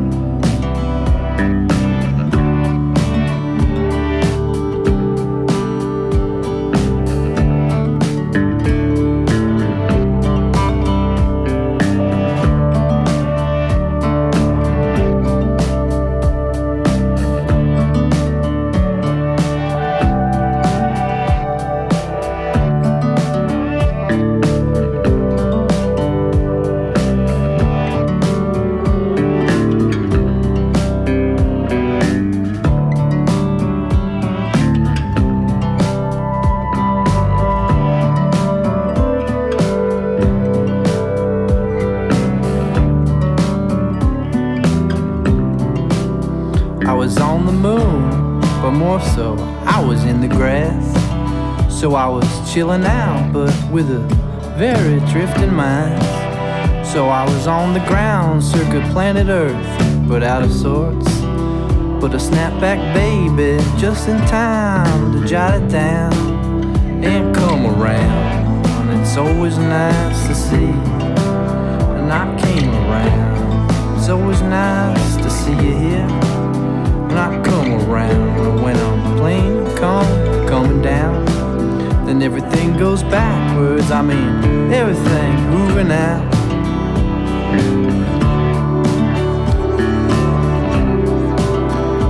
Chilling 52.56 52.86
out, 52.86 53.34
but 53.34 53.52
with 53.70 53.90
a 53.90 53.98
very 54.56 54.98
drifting 55.12 55.52
mind. 55.52 56.02
So 56.86 57.10
I 57.10 57.22
was 57.22 57.46
on 57.46 57.74
the 57.74 57.80
ground, 57.80 58.42
circa 58.42 58.80
planet 58.92 59.28
Earth, 59.28 60.08
but 60.08 60.22
out 60.22 60.42
of 60.42 60.50
sorts. 60.50 61.04
But 62.00 62.14
a 62.14 62.16
snapback 62.16 62.80
baby, 62.94 63.62
just 63.78 64.08
in 64.08 64.16
time 64.28 65.12
to 65.12 65.28
jot 65.28 65.60
it 65.60 65.68
down 65.68 66.14
and 67.04 67.36
come 67.36 67.66
around. 67.66 68.66
And 68.88 69.02
it's 69.02 69.18
always 69.18 69.58
nice 69.58 70.26
to 70.26 70.34
see. 70.34 70.72
And 71.98 72.10
I 72.10 72.24
came 72.40 72.70
around. 72.70 73.98
It's 73.98 74.08
always 74.08 74.40
nice 74.40 75.16
to 75.16 75.28
see 75.28 75.52
you 75.52 75.76
here 75.76 76.08
when 77.06 77.18
I 77.18 77.38
come 77.44 77.74
around. 77.82 78.62
When 78.62 78.76
I'm 78.78 79.18
playing, 79.18 79.76
come, 79.76 80.48
coming 80.48 80.80
down, 80.80 81.15
then 82.06 82.22
everything 82.22 82.76
goes 82.76 83.02
backwards. 83.02 83.90
I 83.90 84.00
mean, 84.00 84.72
everything 84.72 85.50
moving 85.50 85.90
out. 85.90 86.30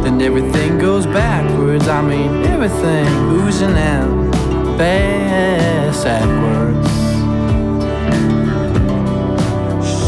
Then 0.05 0.20
everything 0.20 0.78
goes 0.78 1.07
backwards. 1.07 1.88
I 1.88 2.03
mean, 2.03 2.44
everything 2.44 3.07
oozing 3.30 3.70
out. 3.70 4.76
Backwards. 4.76 5.26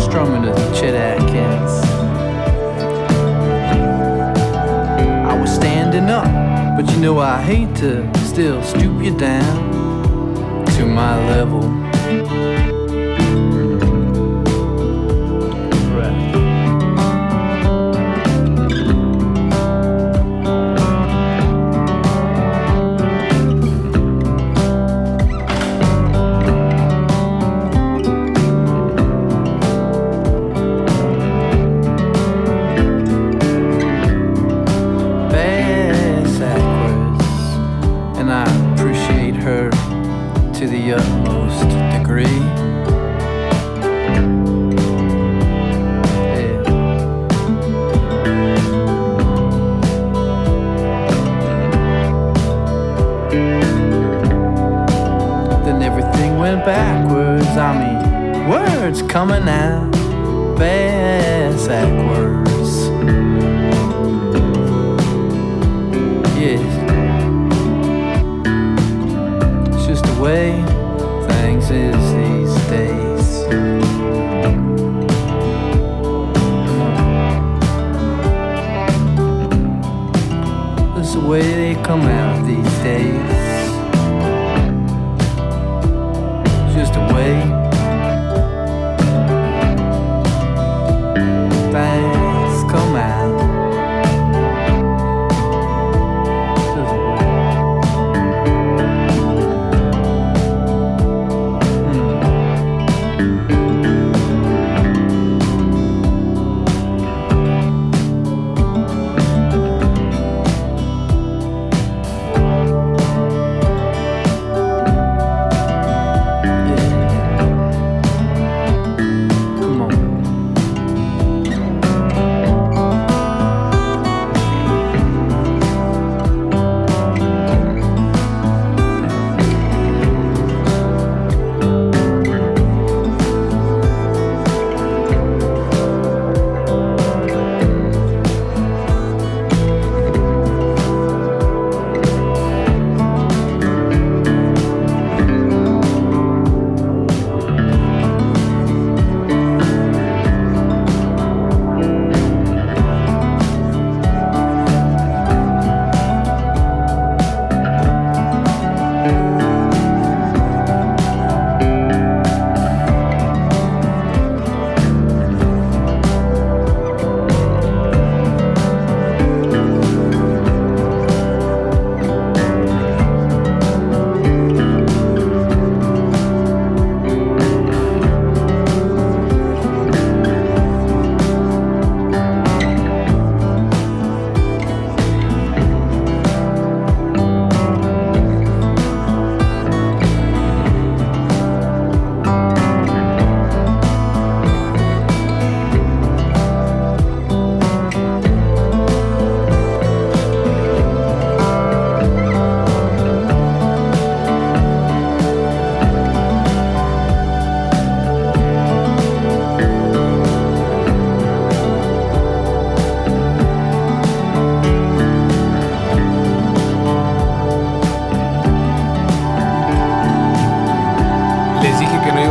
Strumming 0.04 0.42
to 0.42 0.54
Chet 0.78 0.94
Atkins. 0.94 1.72
I 5.30 5.40
was 5.40 5.50
standing 5.50 6.10
up, 6.10 6.26
but 6.76 6.92
you 6.92 7.00
know 7.00 7.20
I 7.20 7.40
hate 7.40 7.74
to 7.76 8.06
still 8.18 8.62
stoop 8.62 9.02
you 9.02 9.16
down 9.16 9.67
my 10.88 11.16
level. 11.28 11.77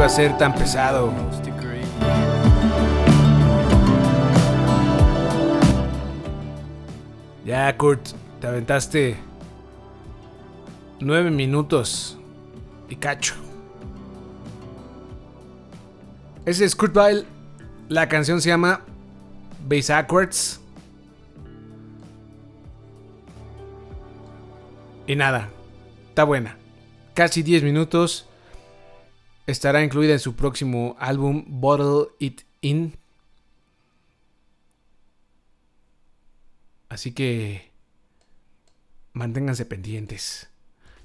Ser 0.09 0.37
tan 0.37 0.53
pesado. 0.53 1.11
Ya, 7.45 7.75
Kurt, 7.77 8.09
te 8.39 8.47
aventaste 8.47 9.17
nueve 10.99 11.29
minutos 11.29 12.17
y 12.89 12.95
cacho. 12.95 13.35
Ese 16.45 16.65
es 16.65 16.75
Kurt 16.75 16.95
Weill. 16.95 17.25
La 17.89 18.07
canción 18.07 18.41
se 18.41 18.49
llama 18.49 18.81
Bass 19.67 19.89
Backwards. 19.89 20.61
Y 25.05 25.15
nada, 25.15 25.49
está 26.09 26.23
buena. 26.23 26.57
Casi 27.13 27.43
10 27.43 27.63
minutos. 27.63 28.27
Estará 29.47 29.81
incluida 29.81 30.11
en 30.11 30.19
su 30.19 30.35
próximo 30.35 30.97
álbum 30.99 31.45
Bottle 31.47 32.13
It 32.19 32.41
In. 32.59 32.97
Así 36.89 37.13
que 37.13 37.71
manténganse 39.13 39.65
pendientes. 39.65 40.49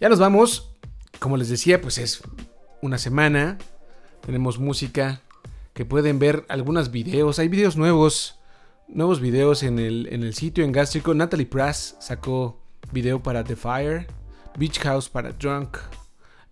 Ya 0.01 0.09
nos 0.09 0.19
vamos. 0.19 0.75
Como 1.21 1.37
les 1.37 1.49
decía, 1.49 1.81
pues 1.81 1.99
es 1.99 2.21
una 2.81 2.99
semana. 2.99 3.59
Tenemos 4.27 4.59
música 4.59 5.23
que 5.73 5.85
pueden 5.85 6.19
ver 6.19 6.45
algunos 6.49 6.91
videos. 6.91 7.39
Hay 7.39 7.47
videos 7.47 7.77
nuevos. 7.77 8.41
Nuevos 8.89 9.21
videos 9.21 9.63
en 9.63 9.79
el, 9.79 10.09
en 10.11 10.25
el 10.25 10.35
sitio 10.35 10.65
en 10.65 10.73
Gástrico. 10.73 11.15
Natalie 11.15 11.47
Prass 11.47 11.97
sacó 12.01 12.61
video 12.91 13.23
para 13.23 13.45
The 13.45 13.55
Fire. 13.55 14.09
Beach 14.59 14.81
House 14.81 15.09
para 15.09 15.31
Drunk. 15.31 15.79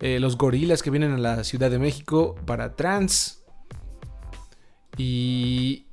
Eh, 0.00 0.18
los 0.18 0.38
gorilas 0.38 0.82
que 0.82 0.90
vienen 0.90 1.12
a 1.12 1.18
la 1.18 1.44
Ciudad 1.44 1.70
de 1.70 1.78
México 1.78 2.34
para 2.46 2.74
Trans. 2.74 3.42
Y 4.96 5.86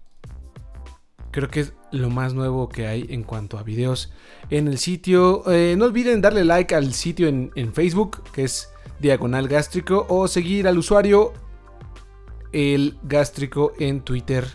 creo 1.31 1.49
que 1.49 1.59
es 1.59 1.73
lo 1.91 2.09
más 2.09 2.33
nuevo 2.33 2.69
que 2.69 2.87
hay 2.87 3.05
en 3.09 3.23
cuanto 3.23 3.57
a 3.57 3.63
videos 3.63 4.11
en 4.49 4.67
el 4.67 4.77
sitio. 4.77 5.43
Eh, 5.51 5.75
no 5.77 5.85
olviden 5.85 6.21
darle 6.21 6.45
like 6.45 6.73
al 6.73 6.93
sitio 6.93 7.27
en, 7.27 7.73
Facebook, 7.73 8.23
que 8.31 8.45
es 8.45 8.69
Diagonal 8.99 9.47
Gástrico, 9.47 10.05
o 10.09 10.27
seguir 10.27 10.67
al 10.67 10.77
usuario 10.77 11.33
El 12.53 12.97
Gástrico 13.03 13.73
en 13.77 14.01
Twitter. 14.01 14.45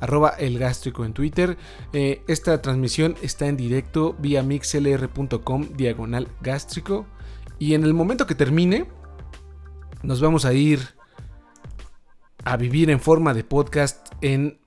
Arroba 0.00 0.30
el 0.30 0.58
gástrico 0.58 1.04
en 1.04 1.12
Twitter. 1.12 1.56
Eh, 1.92 2.24
esta 2.26 2.60
transmisión 2.60 3.14
está 3.22 3.46
en 3.46 3.56
directo 3.56 4.16
vía 4.18 4.42
mixlr.com 4.42 5.68
diagonal 5.76 6.26
gástrico. 6.40 7.06
Y 7.60 7.74
en 7.74 7.84
el 7.84 7.94
momento 7.94 8.26
que 8.26 8.34
termine, 8.34 8.88
nos 10.02 10.20
vamos 10.20 10.44
a 10.44 10.52
ir 10.52 10.80
a 12.44 12.56
vivir 12.56 12.90
en 12.90 13.00
forma 13.00 13.34
de 13.34 13.44
podcast 13.44 14.08
en 14.20 14.58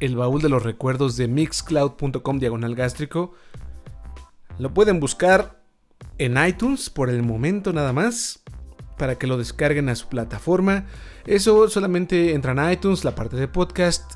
el 0.00 0.16
baúl 0.16 0.42
de 0.42 0.48
los 0.48 0.62
recuerdos 0.62 1.16
de 1.16 1.28
mixcloud.com 1.28 2.38
diagonal 2.38 2.74
gástrico. 2.74 3.34
Lo 4.58 4.74
pueden 4.74 5.00
buscar 5.00 5.62
en 6.18 6.36
iTunes 6.44 6.90
por 6.90 7.10
el 7.10 7.22
momento 7.22 7.72
nada 7.72 7.92
más 7.92 8.42
para 8.96 9.16
que 9.16 9.28
lo 9.28 9.38
descarguen 9.38 9.88
a 9.88 9.94
su 9.94 10.08
plataforma. 10.08 10.86
Eso 11.24 11.68
solamente 11.68 12.34
entran 12.34 12.58
a 12.58 12.72
iTunes, 12.72 13.04
la 13.04 13.14
parte 13.14 13.36
de 13.36 13.46
podcast, 13.46 14.14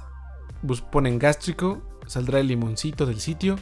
ponen 0.91 1.19
gástrico, 1.19 1.83
saldrá 2.07 2.41
el 2.41 2.49
limoncito 2.49 3.07
del 3.07 3.21
sitio 3.21 3.59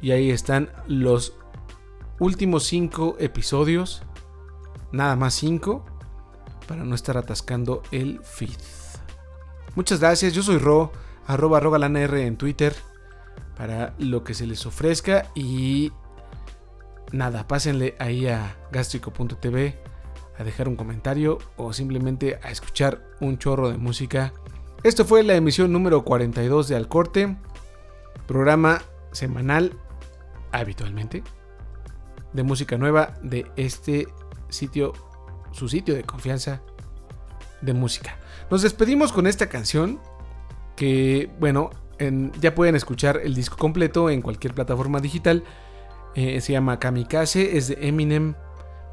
y 0.00 0.12
ahí 0.12 0.30
están 0.30 0.70
los 0.86 1.34
últimos 2.18 2.64
5 2.64 3.16
episodios 3.20 4.02
nada 4.92 5.16
más 5.16 5.34
5 5.34 5.84
para 6.66 6.84
no 6.84 6.94
estar 6.94 7.16
atascando 7.16 7.82
el 7.90 8.20
feed. 8.22 8.58
Muchas 9.74 10.00
gracias, 10.00 10.32
yo 10.32 10.42
soy 10.42 10.58
Ro, 10.58 10.92
arroba 11.26 11.58
R 11.58 12.26
en 12.26 12.36
Twitter 12.36 12.74
para 13.56 13.94
lo 13.98 14.24
que 14.24 14.34
se 14.34 14.46
les 14.46 14.64
ofrezca 14.66 15.26
y 15.34 15.92
nada, 17.12 17.46
pásenle 17.46 17.96
ahí 17.98 18.26
a 18.26 18.56
gastrico.tv 18.70 19.78
a 20.38 20.44
dejar 20.44 20.68
un 20.68 20.76
comentario 20.76 21.38
o 21.56 21.72
simplemente 21.72 22.38
a 22.42 22.50
escuchar 22.50 23.02
un 23.20 23.38
chorro 23.38 23.70
de 23.70 23.78
música. 23.78 24.32
Esto 24.84 25.04
fue 25.04 25.24
la 25.24 25.34
emisión 25.34 25.72
número 25.72 26.04
42 26.04 26.68
de 26.68 26.76
Al 26.76 26.88
Corte, 26.88 27.36
programa 28.26 28.82
semanal 29.10 29.72
habitualmente 30.52 31.24
de 32.32 32.42
música 32.42 32.78
nueva 32.78 33.14
de 33.22 33.50
este 33.56 34.06
sitio, 34.48 34.92
su 35.52 35.68
sitio 35.68 35.94
de 35.94 36.04
confianza 36.04 36.62
de 37.60 37.74
música. 37.74 38.18
Nos 38.50 38.62
despedimos 38.62 39.12
con 39.12 39.26
esta 39.26 39.48
canción 39.48 40.00
que, 40.76 41.30
bueno, 41.40 41.70
ya 42.40 42.54
pueden 42.54 42.76
escuchar 42.76 43.20
el 43.22 43.34
disco 43.34 43.56
completo 43.56 44.10
en 44.10 44.22
cualquier 44.22 44.54
plataforma 44.54 45.00
digital. 45.00 45.44
Eh, 46.14 46.40
se 46.40 46.52
llama 46.52 46.78
Kamikaze, 46.78 47.56
es 47.56 47.68
de 47.68 47.78
Eminem, 47.80 48.34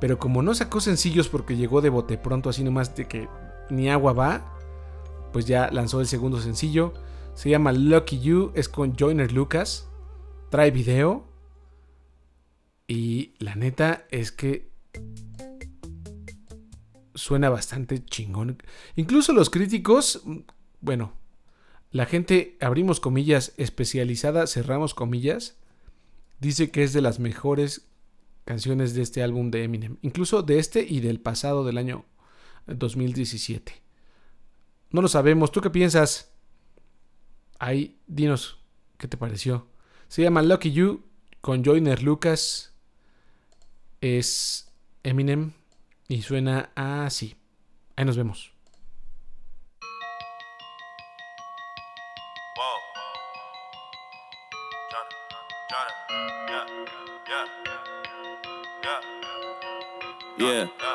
pero 0.01 0.17
como 0.17 0.41
no 0.41 0.53
sacó 0.53 0.81
sencillos 0.81 1.29
porque 1.29 1.55
llegó 1.55 1.81
de 1.81 1.89
bote 1.89 2.17
pronto 2.17 2.49
así 2.49 2.63
nomás 2.63 2.95
de 2.95 3.07
que 3.07 3.29
ni 3.69 3.89
agua 3.89 4.13
va, 4.13 4.57
pues 5.31 5.45
ya 5.45 5.69
lanzó 5.71 6.01
el 6.01 6.07
segundo 6.07 6.39
sencillo. 6.41 6.93
Se 7.33 7.49
llama 7.49 7.71
Lucky 7.71 8.19
You, 8.19 8.51
es 8.55 8.69
con 8.69 8.95
Joyner 8.95 9.31
Lucas, 9.31 9.89
trae 10.49 10.71
video 10.71 11.27
y 12.87 13.33
la 13.39 13.55
neta 13.55 14.05
es 14.09 14.31
que 14.31 14.71
suena 17.15 17.49
bastante 17.49 18.03
chingón. 18.03 18.61
Incluso 18.95 19.33
los 19.33 19.49
críticos, 19.49 20.21
bueno, 20.81 21.13
la 21.91 22.05
gente, 22.05 22.57
abrimos 22.61 22.99
comillas, 22.99 23.53
especializada, 23.57 24.47
cerramos 24.47 24.93
comillas, 24.93 25.57
dice 26.39 26.69
que 26.69 26.83
es 26.83 26.93
de 26.93 27.01
las 27.01 27.19
mejores 27.19 27.87
canciones 28.43 28.93
de 28.93 29.01
este 29.01 29.23
álbum 29.23 29.49
de 29.49 29.63
Eminem. 29.63 29.97
Incluso 30.01 30.43
de 30.43 30.59
este 30.59 30.85
y 30.87 30.99
del 30.99 31.19
pasado 31.19 31.63
del 31.65 31.77
año 31.77 32.05
2017. 32.67 33.81
No 34.91 35.01
lo 35.01 35.07
sabemos. 35.07 35.51
¿Tú 35.51 35.61
qué 35.61 35.69
piensas? 35.69 36.31
Ahí, 37.59 37.97
dinos 38.07 38.59
qué 38.97 39.07
te 39.07 39.17
pareció. 39.17 39.67
Se 40.07 40.21
llama 40.21 40.41
Lucky 40.41 40.71
You 40.71 41.03
con 41.41 41.63
Joyner 41.63 42.03
Lucas. 42.03 42.73
Es 44.01 44.71
Eminem 45.03 45.53
y 46.07 46.21
suena 46.21 46.69
así. 46.75 47.35
Ahí 47.95 48.05
nos 48.05 48.17
vemos. 48.17 48.51
Yeah. 60.37 60.94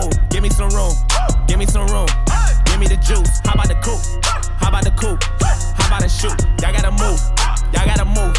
move. 0.00 0.12
Give 0.30 0.42
me 0.42 0.50
some 0.50 0.70
room. 0.70 0.92
Give 1.46 1.58
me 1.58 1.66
some 1.66 1.86
room. 1.88 2.06
Give 2.66 2.78
me 2.78 2.86
the 2.86 2.96
juice. 2.96 3.40
How 3.44 3.54
about 3.54 3.68
the 3.68 3.76
coupe? 3.76 4.24
How 4.60 4.68
about 4.68 4.84
the 4.84 4.90
coupe? 4.90 5.22
How 5.78 5.86
about 5.86 6.02
the 6.02 6.08
shoot? 6.08 6.36
Y'all 6.60 6.72
gotta 6.72 6.92
move. 6.92 7.20
Y'all 7.72 7.86
gotta 7.86 8.04
move. 8.04 8.34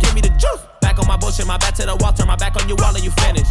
Give 0.00 0.14
me 0.14 0.20
the 0.20 0.30
juice. 0.30 0.75
Back 0.96 1.04
on 1.04 1.12
my 1.12 1.20
bullshit, 1.20 1.44
my 1.44 1.60
back 1.60 1.76
to 1.76 1.84
the 1.84 1.92
wall, 2.00 2.16
turn 2.16 2.24
my 2.24 2.40
back 2.40 2.56
on 2.56 2.64
you 2.72 2.76
all 2.80 2.88
and 2.88 3.04
you 3.04 3.12
finish. 3.20 3.44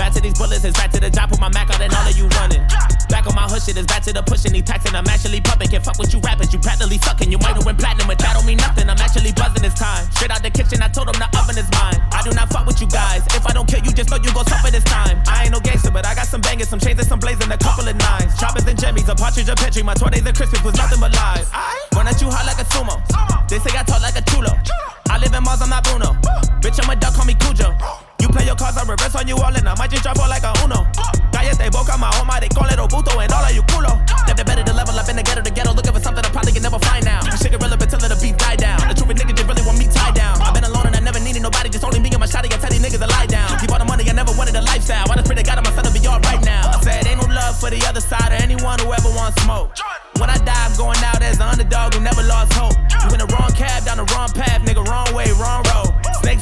Back 0.00 0.16
to 0.16 0.20
these 0.24 0.32
bullets, 0.32 0.64
it's 0.64 0.72
back 0.80 0.88
to 0.96 1.00
the 1.00 1.12
job, 1.12 1.28
put 1.28 1.36
my 1.36 1.52
Mac 1.52 1.68
out 1.68 1.76
and 1.76 1.92
all 1.92 2.08
of 2.08 2.16
you 2.16 2.24
running. 2.40 2.64
Back 3.12 3.28
on 3.28 3.36
my 3.36 3.44
hood 3.44 3.60
shit, 3.60 3.76
it's 3.76 3.84
back 3.84 4.00
to 4.08 4.16
the 4.16 4.24
pushing, 4.24 4.56
these 4.56 4.64
taxing, 4.64 4.96
I'm 4.96 5.04
actually 5.04 5.44
pumping. 5.44 5.68
Can't 5.68 5.84
fuck 5.84 6.00
with 6.00 6.08
you 6.16 6.24
rappers, 6.24 6.56
you 6.56 6.58
practically 6.58 6.96
sucking. 6.96 7.28
You 7.28 7.36
might 7.36 7.52
have 7.52 7.68
win 7.68 7.76
platinum, 7.76 8.08
but 8.08 8.16
that 8.24 8.32
don't 8.32 8.48
mean 8.48 8.56
nothing. 8.56 8.88
I'm 8.88 8.96
actually 8.96 9.36
buzzing 9.36 9.60
this 9.60 9.76
time. 9.76 10.08
Straight 10.16 10.32
out 10.32 10.40
the 10.40 10.48
kitchen, 10.48 10.80
I 10.80 10.88
told 10.88 11.12
them 11.12 11.20
the 11.20 11.28
oven 11.36 11.60
is 11.60 11.68
mine. 11.76 12.00
I 12.16 12.24
do 12.24 12.32
not 12.32 12.48
fuck 12.48 12.64
with 12.64 12.80
you 12.80 12.88
guys. 12.88 13.28
If 13.36 13.44
I 13.44 13.52
don't 13.52 13.68
kill 13.68 13.84
you, 13.84 13.92
just 13.92 14.08
know 14.08 14.16
you 14.16 14.32
gon' 14.32 14.48
suffer 14.48 14.72
this 14.72 14.84
time. 14.88 15.20
I 15.28 15.44
ain't 15.44 15.52
no 15.52 15.60
gangster, 15.60 15.92
but 15.92 16.08
I 16.08 16.16
got 16.16 16.24
some 16.32 16.40
bangers, 16.40 16.72
some 16.72 16.80
chains 16.80 16.96
and 16.96 17.08
some 17.12 17.20
blazing, 17.20 17.52
a 17.52 17.60
couple 17.60 17.84
of 17.84 17.92
nines. 17.92 18.32
Choppers 18.40 18.64
and 18.64 18.80
jimmies, 18.80 19.04
a 19.12 19.14
partridge, 19.14 19.52
a 19.52 19.54
petri. 19.54 19.84
My 19.84 19.92
20s 19.92 20.24
and 20.24 20.32
Christmas 20.32 20.64
was 20.64 20.72
nothing 20.80 21.04
but 21.04 21.12
lies. 21.12 21.44
Run 21.92 22.08
at 22.08 22.16
you 22.24 22.32
hot 22.32 22.48
like 22.48 22.56
a 22.56 22.66
sumo. 22.72 22.96
They 23.52 23.60
say 23.60 23.76
I 23.76 23.84
talk 23.84 24.00
like 24.00 24.16
a 24.16 24.24
chulo. 24.32 24.56
I 25.16 25.18
live 25.18 25.32
in 25.32 25.42
Mars, 25.48 25.64
I'm 25.64 25.72
not 25.72 25.80
Bruno. 25.80 26.12
Bitch, 26.60 26.76
I'm 26.76 26.92
a 26.92 26.94
duck, 26.94 27.16
call 27.16 27.24
me 27.24 27.32
Cujo. 27.40 27.72
You 28.20 28.28
play 28.28 28.44
your 28.44 28.52
cards, 28.52 28.76
I 28.76 28.84
reverse 28.84 29.16
on 29.16 29.24
you 29.24 29.40
all, 29.40 29.48
and 29.48 29.64
I 29.64 29.72
might 29.80 29.88
just 29.88 30.04
drop 30.04 30.20
all 30.20 30.28
like 30.28 30.44
a 30.44 30.52
Uno. 30.60 30.84
Got 31.32 31.32
Cállate 31.32 31.72
boca, 31.72 31.96
my 31.96 32.12
home, 32.20 32.28
they 32.36 32.52
call 32.52 32.68
it 32.68 32.76
Obuto 32.76 33.16
and 33.16 33.32
all 33.32 33.40
of 33.40 33.48
you 33.56 33.64
culo. 33.72 33.96
Never 34.28 34.44
better 34.44 34.60
to 34.60 34.74
level 34.76 34.92
up 34.92 35.08
in 35.08 35.16
the 35.16 35.24
ghetto 35.24 35.40
to 35.40 35.48
ghetto, 35.48 35.72
looking 35.72 35.96
for 35.96 36.04
something 36.04 36.20
I 36.20 36.28
probably 36.28 36.52
can 36.52 36.60
never 36.60 36.78
find 36.78 37.00
now. 37.02 37.24
This 37.24 37.40
shit 37.40 37.56
irrelevant 37.56 37.88
till 37.88 37.96
the 37.96 38.12
beat 38.20 38.36
die 38.36 38.60
down. 38.60 38.76
The 38.84 38.92
truth 38.92 39.16
niggas 39.16 39.40
they 39.40 39.44
really 39.48 39.64
want 39.64 39.80
me 39.80 39.88
tied 39.88 40.12
down. 40.12 40.36
I've 40.44 40.52
been 40.52 40.68
alone 40.68 40.92
and 40.92 40.96
I 40.96 41.00
never 41.00 41.20
needed 41.20 41.40
nobody, 41.40 41.72
just 41.72 41.84
only 41.84 41.96
me 41.96 42.12
and 42.12 42.20
my 42.20 42.28
shotty. 42.28 42.52
I 42.52 42.60
tell 42.60 42.68
these 42.68 42.84
niggas 42.84 43.00
to 43.00 43.08
lie 43.08 43.24
down. 43.24 43.56
Keep 43.56 43.72
all 43.72 43.80
the 43.80 43.88
money, 43.88 44.04
I 44.04 44.12
never 44.12 44.36
wanted 44.36 44.52
a 44.56 44.60
lifestyle. 44.60 45.08
I 45.08 45.16
just 45.16 45.32
pray 45.32 45.40
to 45.40 45.44
God 45.48 45.56
I'm 45.56 45.64
son 45.72 45.88
to 45.88 45.92
be 45.96 46.04
alright 46.04 46.44
now. 46.44 46.76
I 46.76 46.80
said 46.84 47.08
ain't 47.08 47.16
no 47.16 47.28
love 47.32 47.56
for 47.56 47.72
the 47.72 47.80
other 47.88 48.04
side 48.04 48.36
or 48.36 48.40
anyone 48.44 48.76
who 48.84 48.92
ever 48.92 49.08
wants 49.16 49.40
smoke. 49.40 49.72
When 50.18 50.30
I 50.30 50.38
die, 50.38 50.64
I'm 50.64 50.76
going 50.76 50.98
out 51.04 51.22
as 51.22 51.38
the 51.38 51.46
underdog 51.46 51.94
who 51.94 52.00
never 52.00 52.22
lost 52.22 52.52
hope. 52.52 52.76
You 53.04 53.12
in 53.12 53.20
the 53.20 53.28
wrong 53.36 53.52
cab, 53.52 53.84
down 53.84 53.98
the 53.98 54.08
wrong 54.14 54.28
path, 54.30 54.62
nigga, 54.62 54.84
wrong 54.86 55.12
way, 55.14 55.26
wrong 55.38 55.62
road. 55.68 55.95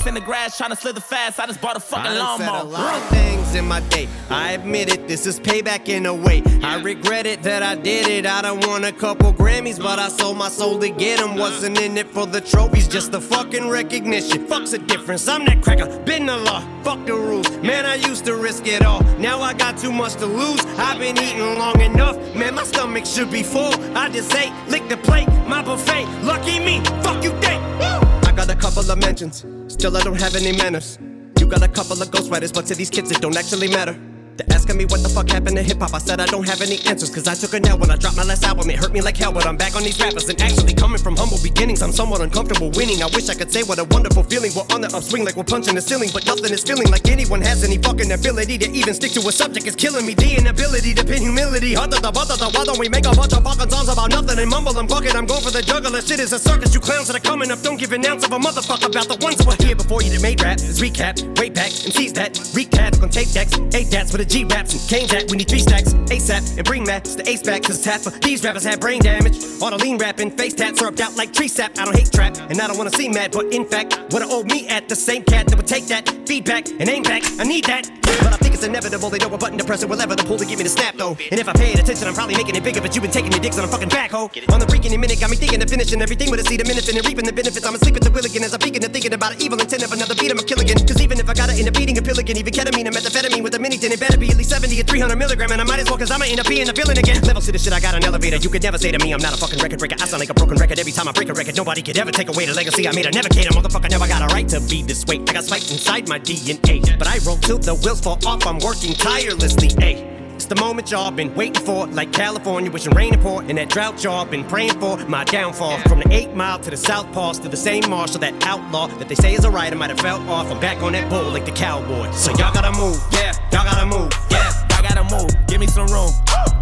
In 0.06 0.12
the 0.12 0.20
grass, 0.20 0.58
trying 0.58 0.68
to 0.68 0.76
slither 0.76 1.00
fast. 1.00 1.40
I 1.40 1.46
just 1.46 1.62
bought 1.62 1.78
a 1.78 1.80
fucking 1.80 2.12
I 2.12 2.14
done 2.14 2.38
said 2.38 2.48
a 2.48 2.62
lot 2.62 2.94
of 2.94 3.08
things 3.08 3.54
in 3.54 3.64
my 3.64 3.80
day. 3.88 4.06
I 4.28 4.52
admit 4.52 4.92
it, 4.92 5.08
this 5.08 5.26
is 5.26 5.40
payback 5.40 5.88
in 5.88 6.04
a 6.04 6.12
way. 6.12 6.42
I 6.62 6.78
regret 6.82 7.24
it 7.24 7.42
that 7.44 7.62
I 7.62 7.74
did 7.74 8.08
it. 8.08 8.26
I 8.26 8.42
done 8.42 8.60
won 8.60 8.84
a 8.84 8.92
couple 8.92 9.32
Grammys, 9.32 9.78
but 9.78 9.98
I 9.98 10.10
sold 10.10 10.36
my 10.36 10.50
soul 10.50 10.78
to 10.80 10.90
get 10.90 11.20
them. 11.20 11.36
Wasn't 11.36 11.80
in 11.80 11.96
it 11.96 12.08
for 12.08 12.26
the 12.26 12.42
trophies, 12.42 12.86
just 12.86 13.12
the 13.12 13.20
fucking 13.20 13.70
recognition. 13.70 14.46
Fuck's 14.46 14.72
the 14.72 14.78
difference. 14.78 15.26
I'm 15.26 15.46
that 15.46 15.62
cracker, 15.62 15.86
been 16.00 16.26
the 16.26 16.36
law. 16.36 16.62
Fuck 16.82 17.06
the 17.06 17.14
rules. 17.14 17.48
Man, 17.62 17.86
I 17.86 17.94
used 17.94 18.26
to 18.26 18.36
risk 18.36 18.66
it 18.66 18.84
all. 18.84 19.02
Now 19.18 19.40
I 19.40 19.54
got 19.54 19.78
too 19.78 19.92
much 19.92 20.16
to 20.16 20.26
lose. 20.26 20.60
I've 20.76 20.98
been 20.98 21.16
eating 21.16 21.58
long 21.58 21.80
enough. 21.80 22.16
Man, 22.34 22.56
my 22.56 22.64
stomach 22.64 23.06
should 23.06 23.30
be 23.30 23.42
full. 23.42 23.72
I 23.96 24.10
just 24.10 24.34
ate, 24.34 24.52
lick 24.68 24.86
the 24.90 24.98
plate, 24.98 25.28
my 25.48 25.62
buffet. 25.62 26.04
Lucky 26.22 26.58
me, 26.58 26.84
fuck 27.02 27.24
you 27.24 27.30
think. 27.40 28.13
Got 28.44 28.56
a 28.56 28.60
couple 28.60 28.90
of 28.90 28.98
mentions, 28.98 29.46
still 29.68 29.96
I 29.96 30.02
don't 30.02 30.20
have 30.20 30.36
any 30.36 30.52
manners. 30.52 30.98
You 31.40 31.46
got 31.46 31.62
a 31.62 31.68
couple 31.68 32.02
of 32.02 32.08
ghostwriters, 32.10 32.52
but 32.52 32.66
to 32.66 32.74
these 32.74 32.90
kids 32.90 33.10
it 33.10 33.22
don't 33.22 33.38
actually 33.38 33.68
matter. 33.68 33.98
They're 34.36 34.50
asking 34.50 34.78
me 34.78 34.84
what 34.86 35.02
the 35.02 35.08
fuck 35.08 35.30
happened 35.30 35.56
to 35.56 35.62
hip 35.62 35.78
hop. 35.78 35.94
I 35.94 35.98
said 35.98 36.18
I 36.20 36.26
don't 36.26 36.48
have 36.48 36.60
any 36.60 36.82
answers, 36.90 37.10
cause 37.10 37.28
I 37.28 37.34
took 37.34 37.54
a 37.54 37.60
nap 37.60 37.78
when 37.78 37.90
I 37.90 37.96
dropped 37.96 38.16
my 38.16 38.24
last 38.24 38.42
album. 38.42 38.68
It 38.68 38.76
hurt 38.82 38.92
me 38.92 39.00
like 39.00 39.16
hell, 39.16 39.32
but 39.32 39.46
I'm 39.46 39.56
back 39.56 39.76
on 39.76 39.84
these 39.84 39.98
rappers. 40.00 40.28
And 40.28 40.40
actually, 40.42 40.74
coming 40.74 40.98
from 40.98 41.14
humble 41.14 41.38
beginnings, 41.38 41.82
I'm 41.82 41.92
somewhat 41.92 42.20
uncomfortable 42.20 42.70
winning. 42.74 43.02
I 43.02 43.06
wish 43.14 43.28
I 43.28 43.34
could 43.34 43.52
say 43.52 43.62
what 43.62 43.78
a 43.78 43.84
wonderful 43.84 44.24
feeling. 44.24 44.50
We're 44.56 44.66
on 44.74 44.80
the 44.80 44.90
upswing 44.90 45.24
like 45.24 45.36
we're 45.36 45.46
punching 45.46 45.74
the 45.76 45.80
ceiling, 45.80 46.10
but 46.12 46.26
nothing 46.26 46.50
is 46.50 46.64
feeling 46.64 46.90
like 46.90 47.06
anyone 47.06 47.42
has 47.42 47.62
any 47.62 47.78
fucking 47.78 48.10
ability 48.10 48.58
to 48.58 48.68
even 48.74 48.94
stick 48.94 49.12
to 49.12 49.20
a 49.22 49.30
subject. 49.30 49.66
It's 49.66 49.76
killing 49.76 50.04
me. 50.04 50.14
The 50.14 50.34
inability 50.34 50.94
to 50.94 51.04
pin 51.04 51.22
humility. 51.22 51.74
Hunter 51.74 52.02
the 52.02 52.10
bother 52.10 52.34
the 52.34 52.50
why 52.50 52.64
don't 52.64 52.78
we 52.78 52.88
make 52.88 53.06
a 53.06 53.14
bunch 53.14 53.34
of 53.38 53.44
fucking 53.46 53.70
songs 53.70 53.86
about 53.86 54.10
nothing 54.10 54.38
and 54.42 54.50
mumble 54.50 54.76
and 54.78 54.90
fuck 54.90 55.06
it? 55.06 55.14
I'm 55.14 55.26
going 55.26 55.42
for 55.42 55.54
the 55.54 55.62
juggler. 55.62 56.02
Shit 56.02 56.18
is 56.18 56.32
a 56.32 56.40
circus. 56.40 56.74
You 56.74 56.80
clowns 56.80 57.06
that 57.06 57.14
are 57.14 57.22
coming 57.22 57.54
up 57.54 57.62
don't 57.62 57.78
give 57.78 57.92
an 57.92 58.04
ounce 58.04 58.26
of 58.26 58.32
a 58.32 58.38
motherfucker 58.38 58.90
about 58.90 59.06
the 59.06 59.18
ones 59.22 59.38
that 59.38 59.46
were 59.46 59.60
here 59.62 59.76
before 59.76 60.02
you 60.02 60.10
that 60.10 60.22
made 60.22 60.42
rap. 60.42 60.58
Let's 60.58 60.80
recap, 60.82 61.22
way 61.38 61.50
back, 61.50 61.70
MCs 61.70 62.14
that 62.14 62.34
recap 62.58 63.00
on 63.00 63.10
tape 63.10 63.30
decks, 63.30 63.54
eight 63.78 63.90
dats 63.94 64.10
for 64.10 64.23
the 64.24 64.30
G 64.30 64.44
raps 64.44 64.72
and 64.72 64.88
Kane 64.88 65.08
that. 65.08 65.30
We 65.30 65.36
need 65.36 65.48
three 65.48 65.60
stacks, 65.60 65.92
ASAP, 65.92 66.56
and 66.56 66.66
bring 66.66 66.84
to 66.84 67.16
the 67.16 67.28
ace 67.28 67.42
back. 67.42 67.62
Cause 67.62 67.82
tap 67.82 68.00
for 68.00 68.10
these 68.10 68.44
rappers 68.44 68.64
have 68.64 68.80
brain 68.80 69.00
damage. 69.00 69.36
All 69.60 69.70
the 69.70 69.78
lean 69.78 69.98
rapping, 69.98 70.30
face 70.30 70.54
tats 70.54 70.78
syrup 70.78 70.98
out 71.00 71.16
like 71.16 71.32
tree 71.32 71.48
sap. 71.48 71.78
I 71.78 71.84
don't 71.84 71.96
hate 71.96 72.12
trap, 72.12 72.36
and 72.50 72.60
I 72.60 72.66
don't 72.66 72.78
wanna 72.78 72.90
see 72.90 73.08
mad, 73.08 73.32
but 73.32 73.52
in 73.52 73.64
fact, 73.64 73.98
what 74.12 74.22
I 74.22 74.26
owe 74.28 74.44
me 74.44 74.68
at 74.68 74.88
the 74.88 74.96
same 74.96 75.24
cat 75.24 75.46
that 75.48 75.56
would 75.56 75.66
take 75.66 75.86
that 75.86 76.08
feedback 76.26 76.68
and 76.68 76.88
aim 76.88 77.02
back. 77.02 77.22
I 77.38 77.44
need 77.44 77.64
that. 77.64 77.93
But 78.22 78.32
I 78.32 78.36
think 78.36 78.54
it's 78.54 78.64
inevitable. 78.64 79.10
They 79.10 79.18
know 79.18 79.32
a 79.32 79.38
button 79.38 79.58
to 79.58 79.64
press 79.64 79.82
it, 79.82 79.88
whatever 79.88 80.14
the 80.14 80.24
pull 80.24 80.38
to 80.38 80.46
give 80.46 80.58
me 80.58 80.64
the 80.64 80.70
snap 80.70 80.96
though. 80.96 81.16
And 81.30 81.38
if 81.40 81.48
I 81.48 81.52
paid 81.52 81.78
attention, 81.78 82.08
I'm 82.08 82.14
probably 82.14 82.36
making 82.36 82.56
it 82.56 82.64
bigger. 82.64 82.80
But 82.80 82.94
you've 82.94 83.02
been 83.02 83.12
taking 83.12 83.32
your 83.32 83.40
dicks 83.40 83.58
on 83.58 83.64
a 83.64 83.68
fucking 83.68 83.88
backhoe. 83.88 84.30
On 84.52 84.60
the 84.60 84.66
freaking 84.66 84.98
minute, 84.98 85.20
got 85.20 85.30
me 85.30 85.36
thinking 85.36 85.62
of 85.62 85.68
finishing 85.68 86.00
everything 86.00 86.30
with 86.30 86.40
a 86.40 86.44
seed 86.44 86.60
of 86.60 86.66
minute 86.66 86.88
and 86.88 86.98
reaping 87.06 87.24
the 87.24 87.32
benefits. 87.32 87.64
I'm 87.64 87.74
asleep 87.74 87.96
at 87.96 88.02
the 88.02 88.10
wheel 88.10 88.24
again 88.24 88.44
as 88.44 88.52
I'm 88.52 88.60
peeking 88.60 88.82
and 88.84 88.92
thinking 88.92 89.12
about 89.12 89.34
an 89.34 89.42
evil 89.42 89.58
intent 89.60 89.82
of 89.82 89.92
another 89.92 90.14
beat. 90.14 90.30
I'm 90.30 90.38
a 90.38 90.44
kill 90.44 90.60
again. 90.60 90.76
Cause 90.86 91.00
even 91.00 91.18
if 91.18 91.28
I 91.28 91.34
gotta 91.34 91.54
end 91.54 91.68
up 91.68 91.76
eating 91.78 91.98
a 91.98 92.02
pill 92.02 92.18
again, 92.18 92.36
even 92.36 92.52
ketamine 92.52 92.86
and 92.86 92.94
methamphetamine 92.94 93.42
with 93.42 93.54
a 93.54 93.58
mini, 93.58 93.76
then 93.76 93.92
it 93.92 94.00
better 94.00 94.18
be 94.18 94.30
at 94.30 94.36
least 94.36 94.50
70 94.50 94.80
or 94.80 94.84
300 94.84 95.16
milligram. 95.16 95.50
And 95.52 95.60
I 95.60 95.64
might 95.64 95.80
as 95.80 95.88
well, 95.88 95.98
cause 95.98 96.10
I'ma 96.10 96.26
end 96.26 96.40
up 96.40 96.48
being 96.48 96.68
a 96.68 96.72
villain 96.72 96.98
again. 96.98 97.22
Levels 97.22 97.46
to 97.46 97.52
the 97.52 97.58
shit, 97.58 97.72
I 97.72 97.80
got 97.80 97.94
an 97.94 98.04
elevator. 98.04 98.36
You 98.36 98.50
could 98.50 98.62
never 98.62 98.78
say 98.78 98.90
to 98.92 98.98
me, 98.98 99.12
I'm 99.12 99.22
not 99.22 99.34
a 99.34 99.36
fucking 99.36 99.58
record 99.58 99.78
breaker. 99.78 99.96
I 100.00 100.06
sound 100.06 100.20
like 100.20 100.30
a 100.30 100.34
broken 100.34 100.56
record 100.56 100.78
every 100.78 100.92
time 100.92 101.08
I 101.08 101.12
break 101.12 101.28
a 101.28 101.34
record. 101.34 101.56
Nobody 101.56 101.82
could 101.82 101.98
ever 101.98 102.12
take 102.12 102.28
away 102.28 102.46
the 102.46 102.54
legacy 102.54 102.88
I 102.88 102.92
made. 102.92 103.06
I 103.06 103.10
never 103.10 103.28
cater, 103.28 103.50
motherfucker. 103.50 103.90
Never 103.90 104.08
got 104.08 104.22
a 104.22 104.34
right 104.34 104.48
to 104.48 104.60
be 104.68 104.82
this 104.82 105.04
way. 105.06 105.20
I 105.28 105.32
got 105.32 105.44
spiked 105.44 105.70
inside 105.70 106.08
my 106.08 106.18
DNA. 106.18 106.98
But 106.98 107.08
I 107.08 107.18
roll 107.26 107.38
till 107.38 107.58
the 107.58 107.74
wheels 107.94 108.00
fall 108.00 108.18
off. 108.26 108.46
I'm 108.46 108.58
working 108.58 108.94
tirelessly. 108.94 109.68
Ayy. 109.82 110.10
It's 110.34 110.46
the 110.46 110.56
moment 110.56 110.90
y'all 110.90 111.12
been 111.12 111.32
waiting 111.36 111.64
for, 111.64 111.86
like 111.86 112.12
California, 112.12 112.70
wishing 112.70 112.92
rain 112.92 113.12
to 113.12 113.18
pour, 113.18 113.42
and 113.42 113.56
that 113.56 113.68
drought 113.68 114.02
y'all 114.02 114.24
been 114.24 114.44
praying 114.44 114.78
for. 114.80 114.96
My 115.06 115.22
downfall 115.24 115.78
from 115.88 116.00
the 116.00 116.12
eight 116.12 116.34
mile 116.34 116.58
to 116.58 116.70
the 116.70 116.76
south 116.76 117.10
pass 117.12 117.38
to 117.38 117.48
the 117.48 117.56
same 117.56 117.88
marshal, 117.88 118.18
that 118.20 118.34
outlaw 118.42 118.88
that 118.88 119.08
they 119.08 119.14
say 119.14 119.34
is 119.34 119.44
a 119.44 119.50
rider 119.50 119.76
might 119.76 119.90
have 119.90 120.00
fell 120.00 120.18
off. 120.28 120.50
I'm 120.50 120.60
back 120.60 120.82
on 120.82 120.92
that 120.92 121.08
bull 121.08 121.30
like 121.30 121.44
the 121.44 121.52
cowboy. 121.52 122.10
So 122.10 122.30
y'all 122.32 122.52
gotta 122.52 122.76
move, 122.76 122.98
yeah, 123.12 123.32
y'all 123.52 123.64
gotta 123.64 123.86
move, 123.86 124.10
yeah. 124.30 124.50
I 124.70 124.82
gotta 124.82 125.04
move. 125.14 125.30
Give 125.46 125.60
me 125.60 125.68
some 125.68 125.86
room. 125.86 126.10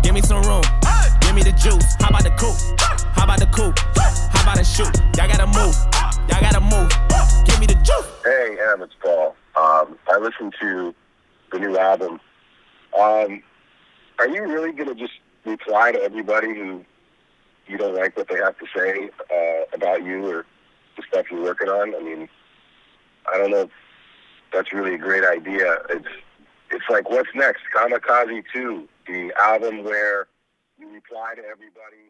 Give 0.02 0.14
me 0.14 0.20
some 0.20 0.42
room. 0.42 0.62
Give 1.22 1.34
me 1.34 1.42
the 1.42 1.52
juice. 1.52 1.96
How 1.98 2.10
about 2.10 2.24
the 2.24 2.34
coupe? 2.36 2.60
How 3.16 3.24
about 3.24 3.40
the 3.40 3.46
coupe? 3.46 3.78
How 3.96 4.42
about 4.42 4.58
the 4.58 4.64
shoot? 4.64 4.94
Y'all 5.16 5.28
gotta 5.28 5.46
move. 5.46 5.74
Y'all 6.28 6.42
gotta 6.44 6.60
move. 6.60 6.92
Give 7.46 7.58
me 7.58 7.66
the 7.66 7.78
juice. 7.82 8.06
Hey, 8.22 8.58
Em, 8.70 8.82
it's 8.82 8.94
Paul. 9.00 9.34
Um, 9.56 9.98
I 10.08 10.18
listened 10.18 10.54
to 10.60 10.94
the 11.52 11.58
new 11.58 11.78
album. 11.78 12.20
Um, 12.98 13.42
are 14.18 14.28
you 14.28 14.42
really 14.42 14.72
going 14.72 14.88
to 14.88 14.94
just 14.94 15.14
reply 15.44 15.92
to 15.92 16.02
everybody 16.02 16.48
who 16.48 16.84
you 17.66 17.78
don't 17.78 17.94
like 17.94 18.16
what 18.16 18.28
they 18.28 18.36
have 18.36 18.56
to 18.58 18.66
say 18.76 19.10
uh, 19.30 19.64
about 19.74 20.04
you 20.04 20.26
or 20.26 20.46
the 20.96 21.02
stuff 21.08 21.26
you're 21.30 21.42
working 21.42 21.68
on? 21.68 21.94
I 21.94 22.00
mean, 22.02 22.28
I 23.32 23.38
don't 23.38 23.50
know 23.50 23.62
if 23.62 23.70
that's 24.52 24.72
really 24.72 24.94
a 24.94 24.98
great 24.98 25.24
idea. 25.24 25.78
It's 25.90 26.08
it's 26.70 26.84
like 26.88 27.08
what's 27.10 27.28
next? 27.34 27.62
Kamikaze 27.74 28.44
2, 28.54 28.88
the 29.06 29.32
album 29.40 29.84
where 29.84 30.26
you 30.78 30.88
reply 30.88 31.34
to 31.36 31.42
everybody 31.42 32.08